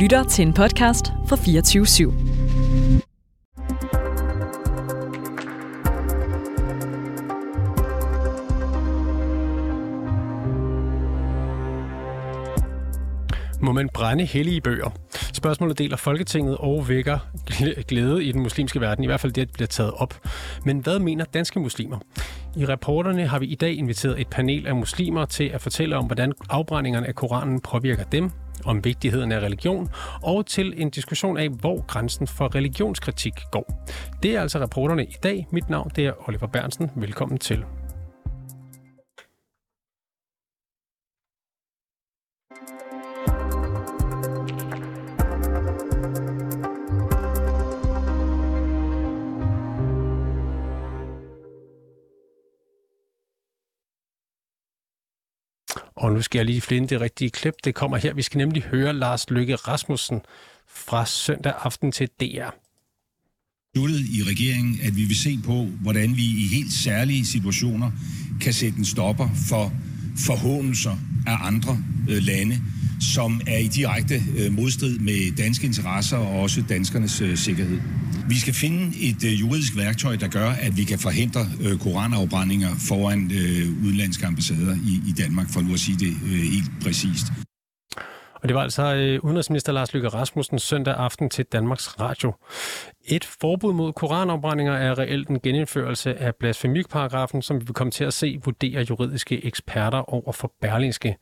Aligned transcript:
lytter 0.00 0.24
til 0.24 0.46
en 0.46 0.52
podcast 0.52 1.12
fra 1.26 1.36
24 1.36 1.84
/7. 1.84 2.12
Må 13.62 13.72
man 13.72 13.88
brænde 13.94 14.24
hellige 14.24 14.60
bøger? 14.60 14.90
Spørgsmålet 15.32 15.78
deler 15.78 15.96
Folketinget 15.96 16.56
og 16.56 16.88
vækker 16.88 17.18
glæde 17.88 18.24
i 18.24 18.32
den 18.32 18.42
muslimske 18.42 18.80
verden, 18.80 19.04
i 19.04 19.06
hvert 19.06 19.20
fald 19.20 19.32
det, 19.32 19.42
at 19.42 19.50
bliver 19.52 19.68
taget 19.68 19.92
op. 19.96 20.14
Men 20.64 20.78
hvad 20.78 20.98
mener 20.98 21.24
danske 21.24 21.60
muslimer? 21.60 21.98
I 22.56 22.66
reporterne 22.66 23.26
har 23.26 23.38
vi 23.38 23.46
i 23.46 23.54
dag 23.54 23.74
inviteret 23.78 24.20
et 24.20 24.28
panel 24.28 24.66
af 24.66 24.74
muslimer 24.74 25.24
til 25.24 25.44
at 25.44 25.60
fortælle 25.60 25.96
om, 25.96 26.04
hvordan 26.04 26.32
afbrændingerne 26.50 27.06
af 27.06 27.14
Koranen 27.14 27.60
påvirker 27.60 28.04
dem, 28.04 28.30
om 28.64 28.84
vigtigheden 28.84 29.32
af 29.32 29.40
religion, 29.40 29.88
og 30.22 30.46
til 30.46 30.74
en 30.76 30.90
diskussion 30.90 31.38
af, 31.38 31.48
hvor 31.48 31.86
grænsen 31.86 32.26
for 32.26 32.54
religionskritik 32.54 33.34
går. 33.52 33.86
Det 34.22 34.36
er 34.36 34.40
altså 34.40 34.58
reporterne 34.58 35.04
i 35.04 35.16
dag. 35.22 35.46
Mit 35.50 35.70
navn 35.70 35.90
det 35.96 36.06
er 36.06 36.28
Oliver 36.28 36.46
Bernsen. 36.46 36.90
Velkommen 36.96 37.38
til. 37.38 37.64
Og 56.00 56.12
nu 56.12 56.22
skal 56.22 56.38
jeg 56.38 56.46
lige 56.46 56.60
finde 56.60 56.88
det 56.88 57.00
rigtige 57.00 57.30
klip. 57.30 57.54
Det 57.64 57.74
kommer 57.74 57.96
her. 57.96 58.14
Vi 58.14 58.22
skal 58.22 58.38
nemlig 58.38 58.62
høre 58.62 58.92
Lars 58.92 59.30
Lykke 59.30 59.54
Rasmussen 59.54 60.20
fra 60.68 61.06
søndag 61.06 61.52
aften 61.58 61.92
til 61.92 62.08
DR. 62.20 62.50
besluttet 63.74 64.00
i 64.00 64.22
regeringen, 64.22 64.80
at 64.82 64.96
vi 64.96 65.04
vil 65.04 65.16
se 65.16 65.38
på, 65.44 65.64
hvordan 65.64 66.16
vi 66.16 66.22
i 66.22 66.48
helt 66.52 66.72
særlige 66.72 67.26
situationer 67.26 67.90
kan 68.40 68.52
sætte 68.52 68.78
en 68.78 68.84
stopper 68.84 69.28
for 69.48 69.72
forhåndelser 70.26 70.96
af 71.26 71.36
andre 71.46 71.78
øh, 72.10 72.22
lande, 72.22 72.60
som 73.14 73.40
er 73.46 73.58
i 73.58 73.66
direkte 73.66 74.22
øh, 74.36 74.52
modstrid 74.52 74.98
med 74.98 75.36
danske 75.36 75.66
interesser 75.66 76.16
og 76.16 76.40
også 76.40 76.64
danskernes 76.68 77.20
øh, 77.20 77.36
sikkerhed. 77.36 77.80
Vi 78.32 78.38
skal 78.38 78.54
finde 78.54 78.82
et 79.08 79.24
øh, 79.24 79.40
juridisk 79.40 79.76
værktøj, 79.76 80.16
der 80.16 80.28
gør, 80.28 80.50
at 80.66 80.76
vi 80.76 80.84
kan 80.84 80.98
forhindre 80.98 81.40
øh, 81.64 81.78
koranafbrændinger 81.78 82.68
foran 82.88 83.30
øh, 83.40 83.84
udenlandske 83.84 84.26
ambassader 84.26 84.74
i, 84.90 84.94
i 85.10 85.12
Danmark, 85.22 85.46
for 85.52 85.60
nu 85.60 85.72
at 85.72 85.80
sige 85.80 85.98
det 86.04 86.12
øh, 86.24 86.42
helt 86.54 86.70
præcist. 86.84 87.26
Og 88.42 88.48
det 88.48 88.54
var 88.54 88.62
altså 88.62 88.94
øh, 88.94 89.24
udenrigsminister 89.24 89.72
Lars 89.72 89.94
Løkke 89.94 90.08
Rasmussen 90.08 90.58
søndag 90.58 90.94
aften 90.94 91.30
til 91.30 91.44
Danmarks 91.44 92.00
Radio. 92.00 92.32
Et 93.08 93.24
forbud 93.40 93.72
mod 93.72 93.92
koranopbrændinger 93.92 94.72
er 94.72 94.98
reelt 94.98 95.28
en 95.28 95.40
genindførelse 95.40 96.14
af 96.14 96.34
blasfemikparagrafen, 96.34 97.42
som 97.42 97.60
vi 97.60 97.64
vil 97.64 97.74
komme 97.74 97.90
til 97.90 98.04
at 98.04 98.12
se 98.12 98.40
vurderer 98.44 98.84
juridiske 98.90 99.44
eksperter 99.44 100.14
over 100.14 100.32
for 100.32 100.52
Berlingske. 100.60 101.16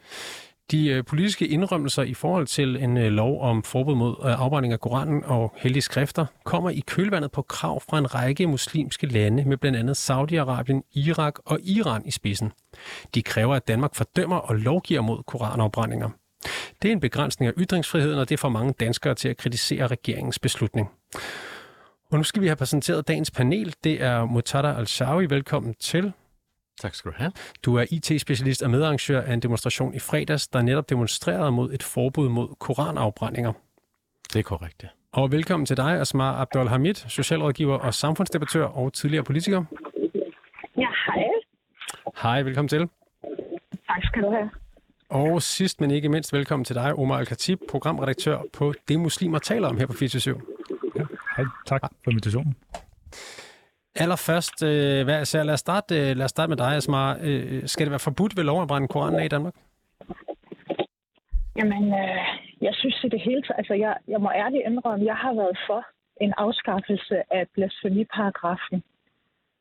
De 0.70 0.88
øh, 0.88 1.04
politiske 1.04 1.46
indrømmelser 1.46 2.02
i 2.02 2.14
forhold 2.14 2.46
til 2.46 2.76
en 2.76 2.96
øh, 2.96 3.12
lov 3.12 3.42
om 3.42 3.62
forbud 3.62 3.94
mod 3.94 4.16
øh, 4.24 4.40
afbrænding 4.40 4.72
af 4.72 4.80
Koranen 4.80 5.24
og 5.24 5.54
hellige 5.56 5.82
skrifter 5.82 6.26
kommer 6.44 6.70
i 6.70 6.82
kølvandet 6.86 7.32
på 7.32 7.42
krav 7.42 7.80
fra 7.80 7.98
en 7.98 8.14
række 8.14 8.46
muslimske 8.46 9.06
lande 9.06 9.44
med 9.44 9.56
blandt 9.56 9.78
andet 9.78 10.10
Saudi-Arabien, 10.10 10.92
Irak 10.92 11.34
og 11.44 11.58
Iran 11.62 12.02
i 12.04 12.10
spidsen. 12.10 12.52
De 13.14 13.22
kræver, 13.22 13.54
at 13.54 13.68
Danmark 13.68 13.94
fordømmer 13.94 14.36
og 14.36 14.54
lovgiver 14.54 15.00
mod 15.00 15.22
koranafbrændinger. 15.22 16.08
Det 16.82 16.88
er 16.88 16.92
en 16.92 17.00
begrænsning 17.00 17.48
af 17.48 17.52
ytringsfriheden, 17.58 18.18
og 18.18 18.28
det 18.28 18.40
får 18.40 18.48
mange 18.48 18.72
danskere 18.72 19.14
til 19.14 19.28
at 19.28 19.36
kritisere 19.36 19.86
regeringens 19.86 20.38
beslutning. 20.38 20.88
Og 22.10 22.18
nu 22.18 22.24
skal 22.24 22.42
vi 22.42 22.46
have 22.46 22.56
præsenteret 22.56 23.08
dagens 23.08 23.30
panel. 23.30 23.74
Det 23.84 24.02
er 24.02 24.24
Mutada 24.24 24.68
Al-Shawi. 24.68 25.26
Velkommen 25.26 25.74
til. 25.80 26.12
Tak 26.80 26.94
skal 26.94 27.10
du 27.10 27.16
have. 27.18 27.32
Du 27.64 27.76
er 27.76 27.84
IT-specialist 27.90 28.62
og 28.62 28.70
medarrangør 28.70 29.20
af 29.20 29.32
en 29.32 29.40
demonstration 29.40 29.94
i 29.94 29.98
fredags, 29.98 30.48
der 30.48 30.62
netop 30.62 30.90
demonstrerede 30.90 31.52
mod 31.52 31.72
et 31.72 31.82
forbud 31.82 32.28
mod 32.28 32.48
koranafbrændinger. 32.58 33.52
Det 34.32 34.38
er 34.38 34.42
korrekt, 34.42 34.82
ja. 34.82 34.88
Og 35.12 35.32
velkommen 35.32 35.66
til 35.66 35.76
dig, 35.76 36.00
Asmar 36.00 36.40
Abdul 36.40 36.68
Hamid, 36.68 36.94
socialrådgiver 36.94 37.78
og 37.78 37.94
samfundsdebattør 37.94 38.64
og 38.64 38.92
tidligere 38.92 39.24
politiker. 39.24 39.64
Ja, 40.76 40.88
hej. 41.06 41.24
Hej, 42.22 42.42
velkommen 42.42 42.68
til. 42.68 42.88
Tak 43.86 44.02
skal 44.02 44.22
du 44.22 44.30
have. 44.30 44.50
Og 45.08 45.42
sidst, 45.42 45.80
men 45.80 45.90
ikke 45.90 46.08
mindst, 46.08 46.32
velkommen 46.32 46.64
til 46.64 46.74
dig, 46.74 46.94
Omar 46.94 47.18
Al-Khatib, 47.18 47.58
programredaktør 47.68 48.38
på 48.52 48.74
Det 48.88 49.00
Muslimer 49.00 49.38
taler 49.38 49.68
om 49.68 49.76
her 49.76 49.86
på 49.86 49.92
24 49.92 50.40
Hej, 51.36 51.44
tak 51.66 51.80
for 52.04 52.10
invitationen. 52.10 52.56
Allerførst, 54.02 54.62
øh, 54.62 55.04
hvad, 55.04 55.24
så 55.24 55.42
lad, 55.42 55.54
os 55.54 55.60
starte, 55.60 55.94
øh, 56.00 56.16
lad 56.16 56.24
os 56.24 56.30
starte 56.30 56.48
med 56.48 56.56
dig, 56.56 56.76
Asmar. 56.76 57.18
Øh, 57.22 57.62
skal 57.66 57.86
det 57.86 57.90
være 57.90 58.06
forbudt 58.08 58.36
ved 58.36 58.44
lov 58.44 58.62
at 58.62 58.68
brænde 58.68 58.88
Koranen 58.88 59.20
af 59.20 59.24
i 59.24 59.28
Danmark? 59.28 59.54
Jamen, 61.58 61.84
øh, 62.02 62.24
jeg 62.60 62.74
synes 62.74 63.04
i 63.04 63.08
det 63.08 63.20
hele 63.20 63.42
taget, 63.42 63.58
altså 63.58 63.74
jeg, 63.74 63.96
jeg 64.08 64.20
må 64.20 64.30
ærligt 64.30 64.62
indrømme, 64.66 65.06
jeg 65.06 65.16
har 65.16 65.34
været 65.34 65.58
for 65.66 65.82
en 66.20 66.32
afskaffelse 66.36 67.16
af 67.32 67.46
blasfemiparagrafen 67.54 68.82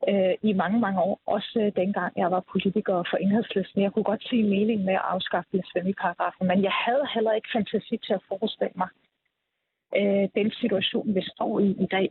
øh, 0.08 0.34
i 0.42 0.52
mange, 0.52 0.78
mange 0.80 1.00
år. 1.00 1.20
Også 1.26 1.54
øh, 1.62 1.72
dengang 1.82 2.12
jeg 2.16 2.30
var 2.30 2.42
politiker 2.52 2.94
for 3.10 3.16
enhedslisten. 3.16 3.82
Jeg 3.82 3.92
kunne 3.92 4.10
godt 4.12 4.24
se 4.30 4.42
mening 4.42 4.84
med 4.84 4.94
at 4.94 5.08
afskaffe 5.14 5.50
blasfemiparagrafen, 5.50 6.46
men 6.46 6.62
jeg 6.62 6.74
havde 6.84 7.04
heller 7.14 7.32
ikke 7.32 7.48
fantasi 7.52 7.96
til 8.06 8.12
at 8.12 8.24
forestille 8.28 8.76
mig 8.82 8.88
øh, 9.96 10.28
den 10.38 10.50
situation, 10.60 11.14
vi 11.14 11.22
står 11.32 11.60
i 11.60 11.68
i 11.84 11.86
dag, 11.96 12.08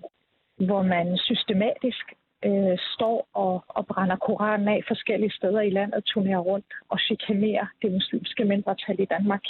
hvor 0.57 0.81
man 0.81 1.17
systematisk 1.17 2.05
øh, 2.45 2.77
står 2.93 3.27
og, 3.33 3.63
og 3.67 3.87
brænder 3.87 4.15
Koranen 4.15 4.67
af 4.67 4.83
forskellige 4.87 5.31
steder 5.31 5.61
i 5.61 5.69
landet, 5.69 6.03
turnerer 6.05 6.39
rundt 6.39 6.73
og 6.89 6.99
chikanerer 6.99 7.65
det 7.81 7.91
muslimske 7.91 8.45
mindretal 8.45 8.99
i 8.99 9.05
Danmark. 9.05 9.43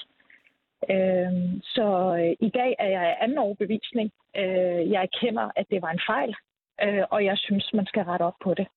Øh, 0.91 1.31
så 1.63 1.87
øh, 2.19 2.47
i 2.47 2.49
dag 2.49 2.75
er 2.79 2.87
jeg 2.87 3.01
af 3.01 3.17
anden 3.21 3.37
overbevisning. 3.37 4.11
Øh, 4.35 4.91
jeg 4.91 5.01
erkender, 5.07 5.51
at 5.55 5.65
det 5.69 5.81
var 5.81 5.91
en 5.91 6.01
fejl, 6.07 6.35
øh, 6.83 7.03
og 7.11 7.25
jeg 7.25 7.37
synes, 7.37 7.73
man 7.73 7.85
skal 7.85 8.03
rette 8.03 8.23
op 8.23 8.39
på 8.43 8.53
det. 8.53 8.67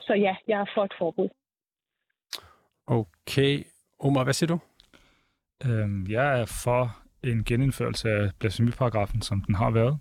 Så 0.00 0.14
ja, 0.14 0.36
jeg 0.48 0.60
er 0.60 0.66
for 0.74 0.84
et 0.84 0.94
forbud. 0.98 1.28
Okay. 2.86 3.64
Omar, 4.00 4.24
hvad 4.24 4.32
siger 4.32 4.48
du? 4.48 4.58
Øhm, 5.66 6.06
jeg 6.08 6.40
er 6.40 6.62
for 6.64 6.82
en 7.22 7.44
genindførelse 7.44 8.08
af 8.08 8.30
blasfemiparagrafen, 8.38 9.22
som 9.22 9.40
den 9.40 9.54
har 9.54 9.70
været. 9.70 9.98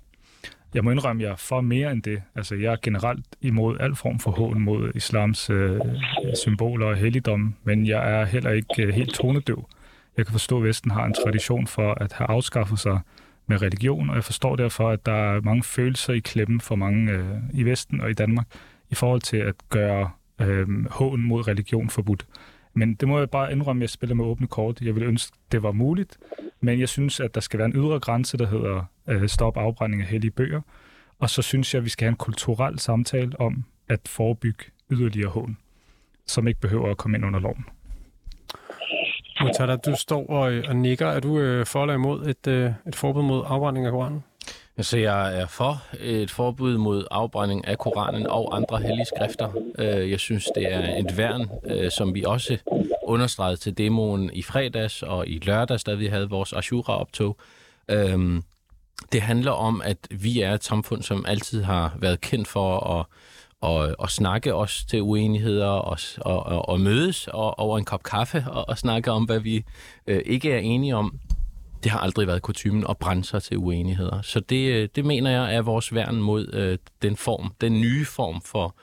Jeg 0.74 0.84
må 0.84 0.92
indrømme, 0.92 1.24
at 1.24 1.26
jeg 1.26 1.32
er 1.32 1.38
for 1.38 1.62
mere 1.62 1.92
end 1.92 2.04
det. 2.04 2.22
Altså, 2.36 2.56
jeg 2.56 2.72
er 2.72 2.78
generelt 2.82 3.26
imod 3.42 3.78
al 3.80 3.96
form 3.96 4.20
for 4.20 4.32
hån 4.32 4.62
mod 4.62 4.92
islams 4.96 5.50
øh, 5.50 5.80
symboler 6.44 6.86
og 6.86 6.96
helligdomme, 6.96 7.54
men 7.64 7.88
jeg 7.88 8.12
er 8.12 8.26
heller 8.26 8.52
ikke 8.52 8.84
øh, 8.84 8.94
helt 8.94 9.14
tonedøv. 9.14 9.68
Jeg 10.18 10.26
kan 10.26 10.32
forstå, 10.32 10.58
at 10.58 10.64
Vesten 10.64 10.92
har 10.92 11.06
en 11.06 11.14
tradition 11.14 11.68
for 11.68 11.94
at 11.94 12.14
have 12.14 12.30
afskaffet 12.30 12.80
sig 12.80 13.00
med 13.48 13.62
religion, 13.62 14.10
og 14.10 14.16
jeg 14.16 14.24
forstår 14.24 14.56
derfor, 14.56 14.90
at 14.90 15.06
der 15.06 15.36
er 15.36 15.42
mange 15.42 15.64
følelser 15.64 16.14
i 16.14 16.20
klemmen 16.20 16.62
for 16.62 16.76
mange 16.76 17.12
øh, 17.12 17.38
i 17.54 17.64
Vesten 17.64 18.02
og 18.02 18.10
i 18.10 18.14
Danmark 18.14 18.48
i 18.90 18.96
forhold 18.96 19.22
til 19.22 19.38
at 19.38 19.56
gøre 19.70 20.10
øh, 20.42 20.86
hån 20.90 21.22
mod 21.22 21.48
religion 21.48 21.90
forbudt. 21.90 22.26
Men 22.74 22.96
det 22.96 23.08
må 23.08 23.20
jeg 23.20 23.30
bare 23.30 23.52
indrømme, 23.52 23.80
at 23.80 23.82
jeg 23.82 23.90
spiller 23.90 24.16
med 24.16 24.26
åbne 24.26 24.48
kort. 24.48 24.82
Jeg 24.82 24.96
ville 24.96 25.08
ønske, 25.08 25.38
det 25.52 25.64
var 25.64 25.72
muligt, 25.72 26.18
men 26.62 26.80
jeg 26.80 26.90
synes, 26.90 27.20
at 27.20 27.36
der 27.36 27.42
skal 27.42 27.58
være 27.58 27.66
en 27.66 27.76
ydre 27.76 28.00
grænse, 28.00 28.38
der 28.38 28.48
hedder 28.48 28.84
øh, 29.10 29.28
stop 29.28 29.58
afbrænding 29.58 30.02
af 30.02 30.08
hellige 30.08 30.32
bøger. 30.32 30.62
Og 31.20 31.30
så 31.30 31.42
synes 31.42 31.74
jeg, 31.74 31.80
at 31.80 31.86
vi 31.86 31.90
skal 31.90 32.06
have 32.06 32.10
en 32.10 32.16
kulturel 32.16 32.80
samtale 32.80 33.40
om 33.40 33.64
at 33.90 34.00
forebygge 34.08 34.66
yderligere 34.92 35.30
hån, 35.30 35.58
som 36.28 36.48
ikke 36.48 36.60
behøver 36.60 36.92
at 36.92 36.98
komme 36.98 37.18
ind 37.18 37.26
under 37.26 37.40
loven. 37.40 37.66
Mutada, 39.42 39.76
du 39.76 39.96
står 39.98 40.26
og, 40.30 40.54
øh, 40.54 40.64
og 40.68 40.76
nikker. 40.76 41.08
Er 41.08 41.20
du 41.20 41.40
øh, 41.40 41.66
for 41.66 41.82
eller 41.82 41.94
imod 41.94 42.28
et, 42.28 42.48
øh, 42.48 42.72
et 42.88 42.96
forbud 42.96 43.24
mod 43.24 43.44
afbrænding 43.48 43.86
af 43.86 43.92
Koranen? 43.92 44.24
Så 44.82 44.98
jeg 44.98 45.40
er 45.40 45.48
for 45.48 45.84
et 46.00 46.32
forbud 46.32 46.78
mod 46.78 47.06
afbrænding 47.12 47.68
af 47.68 47.78
Koranen 47.78 48.28
og 48.28 48.56
andre 48.56 48.80
hellige 48.80 49.06
skrifter. 49.16 49.50
Øh, 49.80 50.12
jeg 50.12 50.20
synes, 50.20 50.48
det 50.56 50.74
er 50.74 50.98
et 50.98 51.18
værn, 51.18 51.50
øh, 51.66 51.92
som 51.92 52.16
vi 52.16 52.24
også 52.24 52.58
understregede 53.04 53.58
til 53.58 53.78
demoen 53.78 54.30
i 54.34 54.42
fredags 54.42 55.04
og 55.04 55.28
i 55.28 55.40
lørdags, 55.40 55.84
da 55.84 55.94
vi 55.94 56.08
havde 56.08 56.30
vores 56.30 56.54
Ashura-optog. 56.54 57.38
Øhm, 57.90 58.44
det 59.12 59.22
handler 59.22 59.52
om, 59.52 59.82
at 59.86 59.98
vi 60.10 60.42
er 60.42 60.54
et 60.54 60.64
samfund, 60.64 61.04
som 61.04 61.26
altid 61.28 61.64
har 61.64 61.96
været 62.00 62.22
kendt 62.22 62.48
for 62.48 62.80
at, 62.80 63.06
at, 63.72 63.96
at 64.04 64.10
snakke 64.10 64.56
os 64.56 64.86
til 64.90 65.02
uenigheder 65.02 65.68
og, 65.68 65.98
og, 66.18 66.46
og, 66.46 66.70
og 66.70 66.80
mødes 66.80 67.28
og, 67.28 67.60
over 67.60 67.78
en 67.78 67.86
kop 67.86 68.04
kaffe 68.04 68.46
og, 68.52 68.70
og 68.70 68.78
snakke 68.78 69.12
om, 69.12 69.24
hvad 69.24 69.40
vi 69.40 69.64
øh, 70.08 70.22
ikke 70.26 70.52
er 70.52 70.60
enige 70.60 70.96
om. 70.96 71.20
Det 71.84 71.92
har 71.92 72.00
aldrig 72.00 72.28
været 72.28 72.42
kutumen 72.42 72.86
at 72.90 72.98
brænde 72.98 73.24
sig 73.24 73.44
til 73.44 73.58
uenigheder. 73.58 74.22
Så 74.22 74.40
det, 74.40 74.74
øh, 74.74 74.90
det 74.96 75.06
mener 75.06 75.32
jeg 75.32 75.56
er 75.56 75.62
vores 75.62 75.94
værn 75.94 76.22
mod 76.22 76.54
øh, 76.54 76.78
den 77.02 77.16
form, 77.16 77.54
den 77.62 77.82
nye 77.82 78.06
form 78.06 78.42
for, 78.42 78.76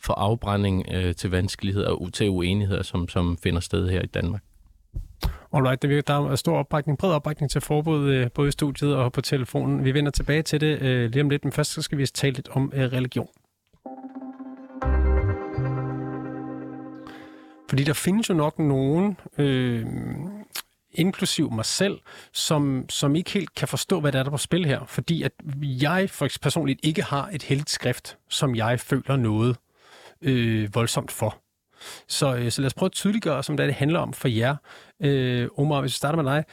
for 0.00 0.14
afbrænding 0.14 0.86
øh, 0.92 1.14
til 1.14 1.30
vanskeligheder 1.30 1.90
og 1.90 2.12
til 2.12 2.30
uenigheder, 2.30 2.82
som, 2.82 3.08
som 3.08 3.38
finder 3.42 3.60
sted 3.60 3.88
her 3.88 4.02
i 4.02 4.06
Danmark. 4.06 4.42
Alright, 5.52 5.82
det 5.82 5.90
virker, 5.90 6.14
der 6.14 6.30
er 6.30 6.36
stor 6.36 6.56
opbakning, 6.56 6.98
bred 6.98 7.12
opbakning 7.12 7.50
til 7.50 7.60
forbud, 7.60 8.10
øh, 8.10 8.30
både 8.34 8.48
i 8.48 8.50
studiet 8.50 8.96
og 8.96 9.12
på 9.12 9.20
telefonen. 9.20 9.84
Vi 9.84 9.94
vender 9.94 10.10
tilbage 10.10 10.42
til 10.42 10.60
det 10.60 10.82
øh, 10.82 11.10
lige 11.10 11.22
om 11.22 11.30
lidt, 11.30 11.44
men 11.44 11.52
først 11.52 11.72
så 11.72 11.82
skal 11.82 11.98
vi 11.98 12.06
tale 12.06 12.34
lidt 12.34 12.48
om 12.48 12.72
øh, 12.74 12.92
religion. 12.92 13.28
Fordi 17.68 17.84
der 17.84 17.92
findes 17.92 18.28
jo 18.28 18.34
nok 18.34 18.58
nogen, 18.58 19.16
øh, 19.38 19.86
inklusiv 20.96 21.52
mig 21.52 21.64
selv, 21.64 21.98
som, 22.32 22.84
som 22.88 23.16
ikke 23.16 23.30
helt 23.30 23.54
kan 23.54 23.68
forstå, 23.68 24.00
hvad 24.00 24.12
der 24.12 24.18
er 24.18 24.22
der 24.22 24.30
på 24.30 24.36
spil 24.36 24.66
her. 24.66 24.84
Fordi 24.86 25.22
at 25.22 25.32
jeg 25.60 26.10
for 26.10 26.28
personligt 26.42 26.80
ikke 26.82 27.02
har 27.02 27.28
et 27.32 27.42
heldigt 27.42 27.70
skrift, 27.70 28.18
som 28.28 28.54
jeg 28.54 28.80
føler 28.80 29.16
noget 29.16 29.56
øh, 30.22 30.74
voldsomt 30.74 31.10
for. 31.10 31.42
Så, 32.08 32.36
øh, 32.36 32.50
så 32.50 32.60
lad 32.60 32.66
os 32.66 32.74
prøve 32.74 32.88
at 32.88 32.92
tydeliggøre, 32.92 33.42
som 33.42 33.56
det, 33.56 33.66
det 33.66 33.74
handler 33.74 33.98
om 33.98 34.12
for 34.12 34.28
jer. 34.28 34.56
Øh, 35.02 35.48
Omar, 35.58 35.80
hvis 35.80 35.92
vi 35.92 35.96
starter 35.96 36.22
med 36.22 36.32
dig. 36.32 36.44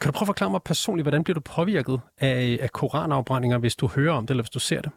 Kan 0.00 0.12
du 0.12 0.12
prøve 0.12 0.24
at 0.24 0.28
forklare 0.28 0.50
mig 0.50 0.60
personligt, 0.64 1.04
hvordan 1.04 1.24
bliver 1.24 1.34
du 1.34 1.40
påvirket 1.40 2.00
af, 2.18 2.58
af 2.60 2.72
koranafbrændinger, 2.72 3.58
hvis 3.58 3.76
du 3.76 3.86
hører 3.86 4.14
om 4.14 4.26
det, 4.26 4.30
eller 4.30 4.42
hvis 4.42 4.50
du 4.50 4.58
ser 4.58 4.80
det? 4.80 4.90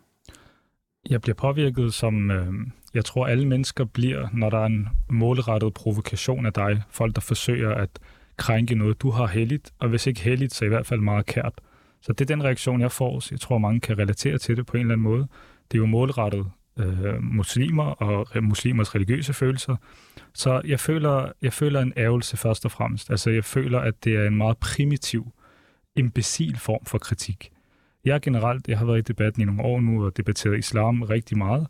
Jeg 1.10 1.22
bliver 1.22 1.36
påvirket, 1.36 1.94
som 1.94 2.32
øh, 2.32 2.54
jeg 2.94 3.06
tror 3.06 3.28
alle 3.28 3.48
mennesker 3.48 3.86
bliver, 3.86 4.28
når 4.34 4.50
der 4.50 4.58
er 4.58 4.66
en 4.66 4.88
målrettet 5.10 5.74
provokation 5.74 6.46
af 6.46 6.54
dig. 6.54 6.84
Folk, 6.90 7.16
der 7.16 7.22
forsøger 7.22 7.72
at 7.76 7.90
krænke 8.38 8.76
noget, 8.76 9.02
du 9.02 9.10
har 9.10 9.28
heldigt, 9.28 9.74
og 9.80 9.90
hvis 9.90 10.08
ikke 10.08 10.22
heldigt, 10.22 10.54
så 10.54 10.66
i 10.66 10.68
hvert 10.68 10.86
fald 10.86 11.00
meget 11.00 11.26
kært. 11.26 11.54
Så 12.02 12.14
det 12.14 12.22
er 12.22 12.36
den 12.36 12.44
reaktion, 12.44 12.82
jeg 12.82 12.92
får. 12.92 13.20
Så 13.20 13.30
jeg 13.32 13.40
tror, 13.40 13.58
mange 13.58 13.80
kan 13.80 13.98
relatere 13.98 14.38
til 14.38 14.58
det 14.58 14.66
på 14.66 14.78
en 14.78 14.82
eller 14.82 14.94
anden 14.94 15.04
måde. 15.04 15.28
Det 15.72 15.78
er 15.78 15.80
jo 15.80 15.86
målrettet 15.86 16.46
øh, 16.80 17.24
muslimer 17.24 17.84
og 17.84 18.44
muslimers 18.44 18.96
religiøse 18.96 19.34
følelser. 19.34 19.76
Så 20.34 20.62
jeg 20.66 20.80
føler, 20.80 21.32
jeg 21.42 21.54
føler 21.54 21.82
en 21.82 21.94
ærgelse 21.98 22.38
først 22.38 22.66
og 22.66 22.72
fremmest. 22.72 23.10
Altså 23.10 23.30
jeg 23.30 23.44
føler, 23.44 23.80
at 23.80 24.04
det 24.04 24.16
er 24.16 24.28
en 24.28 24.36
meget 24.36 24.58
primitiv, 24.58 25.34
imbecil 25.96 26.58
form 26.58 26.86
for 26.86 26.98
kritik. 26.98 27.52
Jeg 28.06 28.22
generelt, 28.22 28.68
jeg 28.68 28.78
har 28.78 28.86
været 28.86 28.98
i 28.98 29.02
debatten 29.02 29.42
i 29.42 29.46
nogle 29.46 29.62
år 29.64 29.80
nu 29.80 30.06
og 30.06 30.18
debatteret 30.18 30.58
islam 30.58 31.02
rigtig 31.02 31.38
meget, 31.38 31.68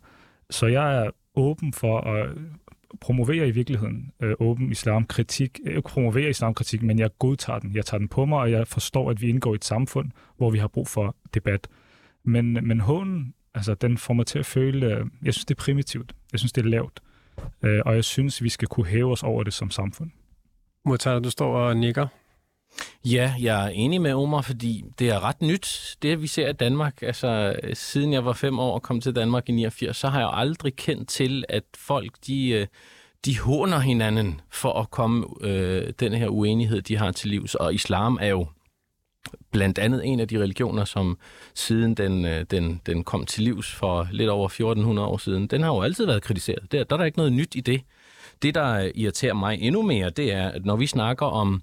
så 0.50 0.66
jeg 0.66 1.04
er 1.04 1.10
åben 1.34 1.72
for 1.72 2.00
at 2.00 2.30
promoverer 3.00 3.44
i 3.44 3.50
virkeligheden 3.50 4.12
øh, 4.22 4.34
åben 4.40 4.70
islamkritik. 4.72 5.60
Jeg 5.64 5.72
øh, 5.72 5.82
promoverer 5.82 6.28
islamkritik, 6.28 6.82
men 6.82 6.98
jeg 6.98 7.10
godtager 7.18 7.58
den. 7.58 7.74
Jeg 7.74 7.86
tager 7.86 7.98
den 7.98 8.08
på 8.08 8.24
mig, 8.24 8.38
og 8.38 8.50
jeg 8.50 8.68
forstår, 8.68 9.10
at 9.10 9.20
vi 9.20 9.28
indgår 9.28 9.52
i 9.52 9.54
et 9.54 9.64
samfund, 9.64 10.10
hvor 10.36 10.50
vi 10.50 10.58
har 10.58 10.68
brug 10.68 10.88
for 10.88 11.16
debat. 11.34 11.68
Men, 12.24 12.52
men 12.52 12.80
hånden 12.80 13.34
Altså, 13.54 13.74
den 13.74 13.98
får 13.98 14.14
mig 14.14 14.26
til 14.26 14.38
at 14.38 14.46
føle, 14.46 14.86
øh, 14.86 15.06
jeg 15.22 15.34
synes, 15.34 15.44
det 15.44 15.54
er 15.54 15.62
primitivt. 15.62 16.12
Jeg 16.32 16.40
synes, 16.40 16.52
det 16.52 16.64
er 16.64 16.68
lavt. 16.68 17.00
Øh, 17.62 17.80
og 17.86 17.94
jeg 17.94 18.04
synes, 18.04 18.42
vi 18.42 18.48
skal 18.48 18.68
kunne 18.68 18.86
hæve 18.86 19.12
os 19.12 19.22
over 19.22 19.42
det 19.42 19.52
som 19.52 19.70
samfund. 19.70 20.10
Modtager, 20.84 21.18
du 21.18 21.30
står 21.30 21.56
og 21.56 21.76
nikker. 21.76 22.06
Ja, 23.12 23.34
jeg 23.40 23.64
er 23.64 23.68
enig 23.68 24.00
med 24.00 24.14
Omar, 24.14 24.40
fordi 24.40 24.84
det 24.98 25.08
er 25.08 25.24
ret 25.24 25.42
nyt, 25.42 25.96
det 26.02 26.22
vi 26.22 26.26
ser 26.26 26.48
i 26.48 26.52
Danmark. 26.52 27.02
Altså, 27.02 27.56
siden 27.74 28.12
jeg 28.12 28.24
var 28.24 28.32
fem 28.32 28.58
år 28.58 28.74
og 28.74 28.82
kom 28.82 29.00
til 29.00 29.16
Danmark 29.16 29.48
i 29.48 29.52
89, 29.52 29.96
så 29.96 30.08
har 30.08 30.20
jeg 30.20 30.30
aldrig 30.32 30.76
kendt 30.76 31.08
til, 31.08 31.44
at 31.48 31.64
folk, 31.76 32.12
de, 32.26 32.48
øh, 32.48 32.66
de 33.24 33.38
håner 33.38 33.78
hinanden 33.78 34.40
for 34.50 34.72
at 34.72 34.90
komme 34.90 35.26
øh, 35.40 35.92
den 36.00 36.12
her 36.12 36.28
uenighed, 36.28 36.82
de 36.82 36.96
har 36.96 37.12
til 37.12 37.30
livs. 37.30 37.54
Og 37.54 37.74
islam 37.74 38.18
er 38.20 38.28
jo 38.28 38.46
blandt 39.52 39.78
andet 39.78 40.06
en 40.06 40.20
af 40.20 40.28
de 40.28 40.38
religioner, 40.38 40.84
som 40.84 41.18
siden 41.54 41.94
den, 41.94 42.24
øh, 42.24 42.44
den, 42.50 42.80
den 42.86 43.04
kom 43.04 43.26
til 43.26 43.44
livs 43.44 43.74
for 43.74 44.08
lidt 44.12 44.30
over 44.30 44.46
1400 44.46 45.08
år 45.08 45.16
siden, 45.16 45.46
den 45.46 45.62
har 45.62 45.68
jo 45.68 45.82
altid 45.82 46.06
været 46.06 46.22
kritiseret. 46.22 46.72
Der, 46.72 46.84
der 46.84 46.96
er 46.96 46.98
der 46.98 47.04
ikke 47.04 47.18
noget 47.18 47.32
nyt 47.32 47.54
i 47.54 47.60
det. 47.60 47.80
Det, 48.42 48.54
der 48.54 48.72
øh, 48.72 48.90
irriterer 48.94 49.34
mig 49.34 49.58
endnu 49.60 49.82
mere, 49.82 50.10
det 50.10 50.32
er, 50.32 50.48
at 50.48 50.64
når 50.64 50.76
vi 50.76 50.86
snakker 50.86 51.26
om 51.26 51.62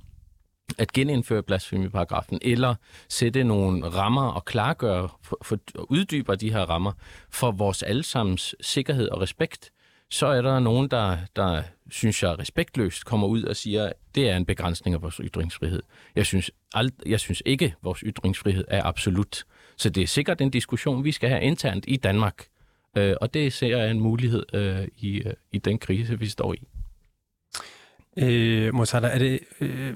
at 0.78 0.92
genindføre 0.92 1.44
blasfemiparagrafen, 1.44 2.40
eller 2.42 2.76
sætte 3.10 3.44
nogle 3.44 3.88
rammer 3.88 4.28
og 4.28 4.46
klargøre, 4.46 5.10
for, 5.24 5.38
for, 5.44 5.60
uddybe 5.90 6.36
de 6.36 6.52
her 6.52 6.62
rammer 6.62 6.92
for 7.30 7.52
vores 7.52 7.84
allesammens 7.84 8.56
sikkerhed 8.62 9.10
og 9.10 9.22
respekt, 9.22 9.72
så 10.10 10.28
er 10.28 10.42
der 10.42 10.60
nogen, 10.60 10.88
der, 10.88 11.18
der 11.36 11.64
synes 11.90 12.24
jeg 12.24 12.40
respektløst 12.40 13.06
kommer 13.06 13.28
ud 13.28 13.44
og 13.44 13.56
siger, 13.56 13.86
at 13.86 13.94
det 14.16 14.30
er 14.30 14.38
en 14.38 14.46
begrænsning 14.46 14.94
af 14.94 15.02
vores 15.02 15.16
ytringsfrihed. 15.24 15.84
Jeg 16.16 16.26
synes, 16.26 16.52
ald- 16.76 17.02
jeg 17.06 17.20
synes 17.20 17.44
ikke, 17.46 17.66
at 17.66 17.74
vores 17.82 18.00
ytringsfrihed 18.00 18.66
er 18.68 18.84
absolut. 18.84 19.44
Så 19.78 19.90
det 19.90 20.04
er 20.04 20.08
sikkert 20.08 20.42
en 20.42 20.50
diskussion, 20.50 21.04
vi 21.04 21.12
skal 21.12 21.30
have 21.30 21.42
internt 21.42 21.86
i 21.88 21.98
Danmark. 21.98 22.46
Øh, 22.98 23.16
og 23.22 23.34
det 23.34 23.54
ser 23.54 23.78
jeg 23.78 23.92
en 23.92 24.00
mulighed 24.00 24.46
øh, 24.54 24.88
i, 24.98 25.18
øh, 25.18 25.34
i 25.52 25.58
den 25.58 25.80
krise, 25.80 26.20
vi 26.20 26.28
står 26.28 26.54
i. 26.54 26.62
Øh, 28.18 28.74
Mozart, 28.74 29.04
er 29.04 29.18
det... 29.20 29.40
Øh, 29.62 29.96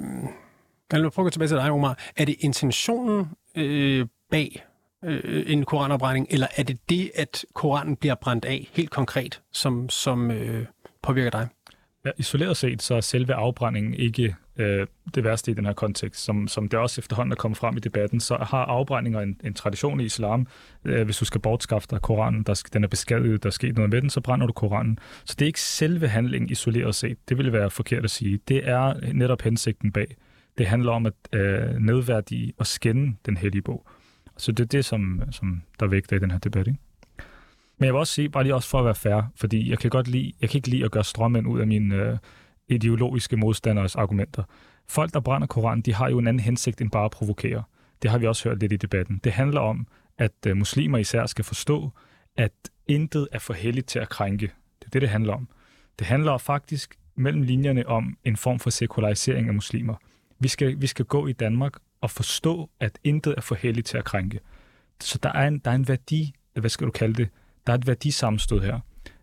kan 0.90 1.04
du 1.04 1.10
prøve 1.10 1.24
at 1.24 1.26
gå 1.26 1.30
tilbage 1.30 1.50
til 1.50 1.58
dig, 1.58 1.72
Omar. 1.72 2.00
Er 2.18 2.26
det 2.26 2.36
intentionen 2.40 3.30
øh, 3.56 4.06
bag 4.32 4.66
øh, 5.06 5.44
en 5.48 5.66
koranopbrænding, 5.66 6.28
eller 6.30 6.48
er 6.58 6.64
det 6.64 6.90
det, 6.90 7.12
at 7.16 7.46
koranen 7.54 7.96
bliver 7.96 8.16
brændt 8.16 8.46
af 8.46 8.70
helt 8.74 8.90
konkret, 8.90 9.42
som, 9.52 9.90
som 9.90 10.32
øh, 10.32 10.66
påvirker 11.02 11.30
dig? 11.30 11.48
Ja, 12.06 12.12
isoleret 12.18 12.58
set, 12.58 12.82
så 12.82 12.96
er 12.96 13.02
selve 13.02 13.34
afbrændingen 13.34 13.94
ikke 13.94 14.36
øh, 14.58 14.88
det 15.16 15.24
værste 15.24 15.52
i 15.52 15.54
den 15.54 15.66
her 15.66 15.74
kontekst. 15.74 16.24
Som, 16.24 16.48
som 16.48 16.70
det 16.70 16.80
også 16.80 17.02
efterhånden 17.02 17.32
er 17.32 17.36
kommet 17.36 17.58
frem 17.58 17.78
i 17.78 17.80
debatten, 17.80 18.20
så 18.20 18.38
har 18.42 18.66
afbrændinger 18.66 19.20
en, 19.20 19.42
en 19.44 19.54
tradition 19.54 20.00
i 20.00 20.04
islam. 20.04 20.48
Øh, 20.86 21.06
hvis 21.06 21.18
du 21.18 21.26
skal 21.26 21.42
bortskaffe 21.42 21.88
dig 21.92 22.02
Koranen, 22.02 22.44
der, 22.44 22.64
den 22.74 22.84
er 22.84 22.88
beskadiget, 22.88 23.44
der 23.44 23.50
er 23.50 23.52
sket 23.52 23.76
noget 23.76 23.90
med 23.90 24.02
den, 24.02 24.10
så 24.10 24.22
brænder 24.22 24.48
du 24.48 24.54
Koranen. 24.54 25.00
Så 25.26 25.36
det 25.40 25.46
er 25.46 25.48
ikke 25.48 25.62
selve 25.62 26.08
handlingen 26.08 26.50
isoleret 26.50 26.96
set. 26.96 27.18
Det 27.30 27.38
ville 27.38 27.54
være 27.54 27.70
forkert 27.70 28.04
at 28.04 28.12
sige. 28.12 28.40
Det 28.48 28.70
er 28.70 29.14
netop 29.14 29.42
hensigten 29.42 29.92
bag. 29.92 30.16
Det 30.60 30.68
handler 30.68 30.92
om 30.92 31.06
at 31.06 31.14
øh, 31.34 31.76
nedværdige 31.76 32.54
og 32.58 32.68
skænde 32.68 33.16
den 33.26 33.38
hellige 33.38 33.62
bog. 33.62 33.88
Så 34.38 34.52
det 34.52 34.64
er 34.64 34.68
det, 34.68 34.86
som, 34.86 35.22
som 35.32 35.62
der 35.80 35.88
vægter 35.88 36.16
i 36.16 36.20
den 36.20 36.32
her 36.32 36.40
debat. 36.40 36.68
Ikke? 36.68 36.80
Men 37.78 37.86
jeg 37.86 37.94
vil 37.94 38.00
også 38.00 38.14
sige, 38.14 38.30
bare 38.30 38.44
lige 38.44 38.56
også 38.56 38.70
for 38.70 38.80
at 38.80 38.86
være 38.86 38.96
fair, 38.96 39.22
fordi 39.36 39.70
jeg 39.70 39.80
kan 39.80 39.90
godt 39.90 40.08
lide, 40.08 40.34
jeg 40.42 40.50
kan 40.50 40.58
ikke 40.58 40.70
lide 40.70 40.86
at 40.86 40.92
gøre 40.92 41.04
strømmen 41.04 41.46
ud 41.46 41.60
af 41.60 41.68
mine 41.68 41.96
øh, 41.96 42.18
ideologiske 42.68 43.38
modstanders 43.38 43.96
argumenter. 43.96 44.44
Folk, 44.88 45.14
der 45.14 45.20
brænder 45.20 45.48
Koranen, 45.48 45.82
de 45.82 45.94
har 45.94 46.10
jo 46.10 46.18
en 46.18 46.28
anden 46.28 46.40
hensigt 46.40 46.82
end 46.82 46.92
bare 46.92 47.06
at 47.06 47.12
provokere. 47.12 47.64
Det 48.02 48.12
har 48.12 48.18
vi 48.18 48.28
også 48.28 48.50
hørt 48.50 48.60
lidt 48.60 48.74
i 48.74 48.78
debatten. 48.78 49.22
Det 49.24 49.32
handler 49.32 49.62
om, 49.62 49.88
at 50.18 50.46
øh, 50.48 50.58
muslimer 50.58 50.98
især 50.98 51.26
skal 51.26 51.46
forstå, 51.46 51.90
at 52.38 52.52
intet 52.88 53.28
er 53.32 53.40
for 53.40 53.54
helligt 53.54 53.88
til 53.88 54.00
at 54.00 54.10
krænke. 54.10 54.52
Det 54.80 54.86
er 54.86 54.90
det, 54.90 55.02
det 55.02 55.10
handler 55.10 55.34
om. 55.34 55.48
Det 56.00 56.08
handler 56.08 56.38
faktisk 56.38 56.96
mellem 57.16 57.42
linjerne 57.42 57.88
om 57.88 58.18
en 58.24 58.38
form 58.38 58.60
for 58.60 58.70
sekularisering 58.70 59.48
af 59.48 59.54
muslimer. 59.54 59.96
Vi 60.40 60.48
skal, 60.48 60.82
vi 60.82 60.88
skal 60.88 61.06
gå 61.06 61.28
i 61.28 61.34
Danmark 61.34 61.74
og 62.02 62.12
forstå, 62.12 62.70
at 62.80 63.00
intet 63.04 63.34
er 63.38 63.42
for 63.42 63.56
heldigt 63.56 63.88
til 63.88 63.98
at 63.98 64.06
krænke. 64.06 64.40
Så 65.02 65.20
der 65.24 65.32
er 65.32 65.48
en, 65.48 65.60
der 65.60 65.72
er 65.72 65.76
en 65.76 65.88
værdi, 65.88 66.34
hvad 66.54 66.70
skal 66.70 66.88
du 66.88 66.92
kalde 66.92 67.14
det, 67.14 67.30
der 67.68 67.74
er 67.74 67.78
et 67.78 67.88
værdisammenstød 67.88 68.60
her. 68.60 68.80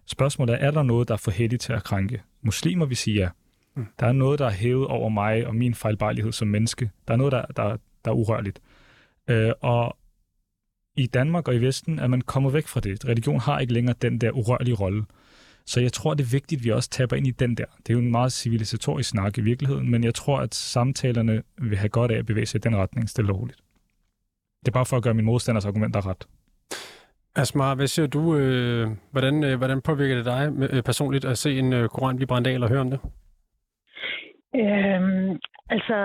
Spørgsmålet 0.06 0.54
er, 0.54 0.58
er 0.58 0.70
der 0.70 0.82
noget, 0.82 1.08
der 1.08 1.14
er 1.14 1.18
for 1.18 1.30
heldigt 1.30 1.62
til 1.62 1.72
at 1.72 1.84
krænke? 1.84 2.22
Muslimer 2.42 2.86
vil 2.86 2.96
sige 2.96 3.16
ja. 3.16 3.28
Mm. 3.74 3.86
Der 4.00 4.06
er 4.06 4.12
noget, 4.12 4.38
der 4.38 4.46
er 4.46 4.50
hævet 4.50 4.86
over 4.86 5.08
mig 5.08 5.46
og 5.46 5.54
min 5.54 5.74
fejlbarlighed 5.74 6.32
som 6.32 6.48
menneske. 6.48 6.90
Der 7.08 7.14
er 7.14 7.18
noget, 7.18 7.32
der, 7.32 7.44
der, 7.56 7.76
der 8.04 8.10
er 8.10 8.14
urørligt. 8.14 8.60
Øh, 9.28 9.52
og 9.60 9.96
i 10.96 11.06
Danmark 11.06 11.48
og 11.48 11.54
i 11.54 11.58
Vesten 11.58 11.98
er 11.98 12.06
man 12.06 12.20
kommet 12.20 12.52
væk 12.52 12.66
fra 12.66 12.80
det. 12.80 13.04
Religion 13.04 13.40
har 13.40 13.58
ikke 13.58 13.72
længere 13.72 13.96
den 14.02 14.20
der 14.20 14.30
urørlige 14.30 14.74
rolle. 14.74 15.04
Så 15.66 15.80
jeg 15.80 15.92
tror, 15.92 16.14
det 16.14 16.24
er 16.24 16.36
vigtigt, 16.38 16.58
at 16.60 16.64
vi 16.64 16.70
også 16.70 16.90
taber 16.90 17.16
ind 17.16 17.26
i 17.26 17.30
den 17.30 17.54
der. 17.54 17.64
Det 17.78 17.90
er 17.90 17.94
jo 17.94 18.00
en 18.00 18.10
meget 18.10 18.32
civilisatorisk 18.32 19.10
snak 19.10 19.38
i 19.38 19.40
virkeligheden, 19.40 19.90
men 19.90 20.04
jeg 20.04 20.14
tror, 20.14 20.38
at 20.40 20.54
samtalerne 20.54 21.42
vil 21.58 21.78
have 21.78 21.88
godt 21.88 22.10
af 22.10 22.18
at 22.18 22.26
bevæge 22.26 22.46
sig 22.46 22.58
i 22.58 22.66
den 22.68 22.76
retning 22.76 23.08
stille 23.08 23.32
og 23.32 23.40
roligt. 23.40 23.58
Det 24.60 24.68
er 24.68 24.72
bare 24.72 24.86
for 24.86 24.96
at 24.96 25.02
gøre 25.02 25.14
min 25.14 25.24
modstanders 25.24 25.66
argumenter 25.66 26.06
ret. 26.06 26.26
Asmar, 27.36 27.74
hvad 27.74 27.86
siger 27.86 28.06
du? 28.06 28.36
Øh, 28.36 28.88
hvordan, 29.10 29.44
øh, 29.44 29.58
hvordan 29.58 29.82
påvirker 29.82 30.16
det 30.16 30.24
dig 30.24 30.42
øh, 30.72 30.82
personligt 30.82 31.24
at 31.24 31.38
se 31.38 31.58
en 31.58 31.72
øh, 31.72 31.88
koran 31.88 32.16
blive 32.16 32.26
brændt 32.26 32.46
af 32.48 32.52
eller 32.52 32.68
høre 32.68 32.80
om 32.80 32.90
det? 32.90 33.00
Øhm, 34.54 35.38
altså, 35.74 35.98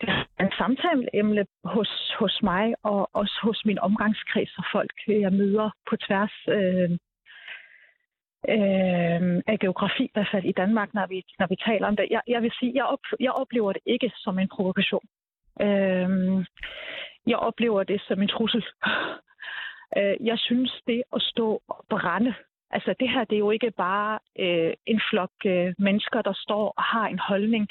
det 0.00 0.08
er 0.38 0.44
en 0.44 0.52
samtaleemne 0.58 1.44
hos, 1.64 2.14
hos 2.18 2.40
mig 2.42 2.74
og 2.82 3.10
også 3.12 3.40
hos 3.42 3.62
min 3.64 3.78
omgangskreds 3.78 4.58
og 4.58 4.64
folk, 4.72 4.92
jeg 5.08 5.32
møder 5.32 5.70
på 5.88 5.96
tværs 5.96 6.34
øh, 6.48 6.90
øh, 8.48 9.42
af 9.46 9.58
geografi, 9.58 10.04
i 10.04 10.10
hvert 10.14 10.28
fald 10.32 10.44
i 10.44 10.52
Danmark, 10.52 10.94
når 10.94 11.06
vi, 11.06 11.24
når 11.38 11.46
vi 11.46 11.56
taler 11.66 11.86
om 11.86 11.96
det. 11.96 12.06
Jeg, 12.10 12.22
jeg 12.28 12.42
vil 12.42 12.52
sige, 12.58 12.72
jeg, 12.74 12.84
op, 12.84 13.04
jeg 13.20 13.32
oplever 13.32 13.72
det 13.72 13.82
ikke 13.86 14.12
som 14.16 14.38
en 14.38 14.48
provokation. 14.48 15.06
Øh, 15.60 16.08
jeg 17.26 17.38
oplever 17.38 17.82
det 17.82 18.00
som 18.08 18.22
en 18.22 18.28
trussel. 18.28 18.64
Øh, 19.96 20.16
jeg 20.26 20.38
synes, 20.38 20.82
det 20.86 21.02
at 21.12 21.22
stå 21.22 21.62
og 21.68 21.84
brænde, 21.90 22.34
altså 22.70 22.94
det 23.00 23.10
her, 23.10 23.24
det 23.24 23.34
er 23.36 23.44
jo 23.46 23.50
ikke 23.50 23.70
bare 23.70 24.18
øh, 24.38 24.72
en 24.86 25.00
flok 25.10 25.30
øh, 25.46 25.74
mennesker, 25.78 26.22
der 26.22 26.32
står 26.32 26.74
og 26.76 26.82
har 26.82 27.06
en 27.06 27.18
holdning 27.18 27.68